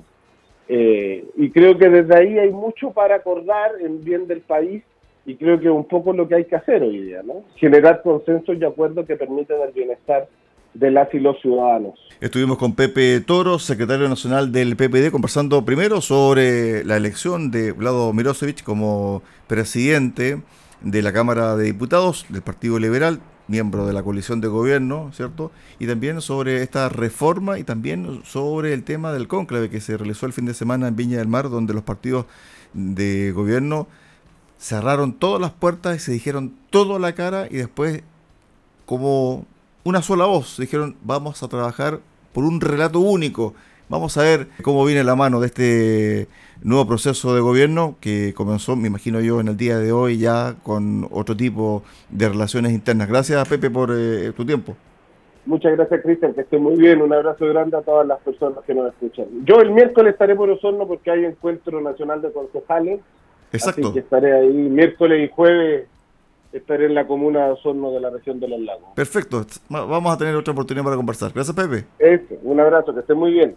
Eh, 0.68 1.24
y 1.38 1.50
creo 1.52 1.78
que 1.78 1.88
desde 1.88 2.14
ahí 2.14 2.38
hay 2.38 2.52
mucho 2.52 2.92
para 2.92 3.16
acordar 3.16 3.72
en 3.80 4.04
bien 4.04 4.28
del 4.28 4.42
país 4.42 4.84
y 5.26 5.36
creo 5.36 5.62
que 5.62 5.70
un 5.70 5.86
poco 5.86 6.12
lo 6.12 6.28
que 6.28 6.36
hay 6.36 6.44
que 6.44 6.58
hacer 6.58 6.84
hoy 6.84 7.04
día, 7.04 7.24
¿no? 7.24 7.46
Generar 7.56 8.02
consensos 8.02 8.58
y 8.58 8.66
acuerdos 8.66 9.06
que 9.06 9.16
permitan 9.16 9.62
el 9.62 9.72
bienestar 9.72 10.28
de 10.74 10.92
las 10.92 11.14
y 11.14 11.20
los 11.20 11.40
ciudadanos. 11.42 12.00
Estuvimos 12.20 12.58
con 12.58 12.74
Pepe 12.74 13.20
Toro, 13.22 13.60
secretario 13.60 14.08
nacional 14.08 14.52
del 14.52 14.76
PPD, 14.76 15.12
conversando 15.12 15.66
primero 15.66 16.02
sobre 16.02 16.84
la 16.86 16.98
elección 16.98 17.52
de 17.52 17.72
Vlado 17.72 18.14
Mirosevic 18.14 18.64
como 18.64 19.22
presidente 19.48 20.42
de 20.82 21.02
la 21.02 21.14
Cámara 21.14 21.56
de 21.56 21.66
Diputados 21.66 22.26
del 22.30 22.42
Partido 22.42 22.80
Liberal, 22.80 23.20
miembro 23.48 23.86
de 23.86 23.94
la 23.94 24.04
coalición 24.04 24.42
de 24.42 24.48
gobierno, 24.48 25.12
¿cierto? 25.14 25.52
Y 25.80 25.88
también 25.88 26.22
sobre 26.22 26.64
esta 26.64 26.90
reforma 26.90 27.60
y 27.60 27.64
también 27.64 28.22
sobre 28.24 28.74
el 28.74 28.84
tema 28.84 29.12
del 29.12 29.28
cónclave 29.28 29.70
que 29.70 29.82
se 29.82 29.98
realizó 29.98 30.26
el 30.26 30.34
fin 30.34 30.46
de 30.46 30.54
semana 30.54 30.88
en 30.88 30.96
Viña 30.96 31.18
del 31.18 31.28
Mar, 31.28 31.50
donde 31.50 31.74
los 31.74 31.84
partidos 31.84 32.26
de 32.74 33.32
gobierno 33.32 33.88
cerraron 34.58 35.14
todas 35.14 35.42
las 35.42 35.52
puertas 35.52 35.98
y 35.98 36.00
se 36.00 36.14
dijeron 36.14 36.54
todo 36.70 36.96
a 36.96 37.00
la 37.00 37.14
cara 37.14 37.48
y 37.50 37.58
después 37.58 38.02
como 38.86 39.46
una 39.84 40.02
sola 40.02 40.26
voz 40.26 40.58
dijeron 40.58 40.96
vamos 41.04 41.44
a 41.44 41.48
trabajar 41.48 42.00
por 42.34 42.44
un 42.44 42.62
relato 42.62 43.00
único. 43.00 43.54
Vamos 43.90 44.18
a 44.18 44.24
ver 44.24 44.48
cómo 44.64 44.84
viene 44.86 45.04
la 45.04 45.16
mano 45.16 45.40
de 45.40 45.48
este 45.48 46.28
nuevo 46.64 46.88
proceso 46.88 47.36
de 47.36 47.42
gobierno 47.42 47.96
que 48.00 48.34
comenzó, 48.34 48.76
me 48.76 48.88
imagino 48.88 49.20
yo, 49.20 49.40
en 49.40 49.50
el 49.50 49.58
día 49.58 49.78
de 49.78 49.92
hoy 49.92 50.18
ya 50.18 50.56
con 50.64 51.08
otro 51.12 51.36
tipo 51.36 51.84
de 52.10 52.30
relaciones 52.30 52.72
internas. 52.72 53.08
Gracias, 53.08 53.48
Pepe, 53.48 53.70
por 53.70 53.92
eh, 53.96 54.32
tu 54.36 54.46
tiempo. 54.46 54.76
Muchas 55.46 55.74
gracias, 55.74 56.02
Cristian, 56.02 56.34
que 56.34 56.42
esté 56.42 56.58
muy 56.58 56.78
bien. 56.78 57.02
Un 57.02 57.14
abrazo 57.14 57.46
grande 57.46 57.78
a 57.78 57.82
todas 57.82 58.08
las 58.08 58.20
personas 58.22 58.60
que 58.66 58.74
nos 58.74 58.88
escuchan. 58.94 59.26
Yo 59.44 59.60
el 59.60 59.72
miércoles 59.72 60.14
estaré 60.14 60.36
por 60.36 60.50
Osorno 60.50 60.88
porque 60.88 61.12
hay 61.12 61.26
encuentro 61.26 61.82
nacional 61.82 62.22
de 62.22 62.32
concejales 62.32 63.02
Exacto. 63.54 63.82
Así 63.82 63.94
que 63.94 64.00
estaré 64.00 64.34
ahí 64.34 64.52
miércoles 64.52 65.30
y 65.30 65.32
jueves, 65.34 65.88
estaré 66.54 66.86
en 66.86 66.94
la 66.94 67.06
comuna 67.08 67.48
de 67.48 67.52
Osorno 67.54 67.92
de 67.92 68.00
la 68.00 68.10
región 68.10 68.40
de 68.40 68.48
los 68.48 68.60
lagos. 68.60 68.90
Perfecto, 68.96 69.46
vamos 69.70 70.14
a 70.14 70.18
tener 70.18 70.36
otra 70.36 70.54
oportunidad 70.54 70.84
para 70.84 70.96
conversar. 70.96 71.32
Gracias, 71.34 71.56
Pepe. 71.56 71.86
Eso, 72.00 72.36
un 72.44 72.60
abrazo, 72.60 72.94
que 72.94 73.02
esté 73.02 73.14
muy 73.14 73.32
bien. 73.32 73.56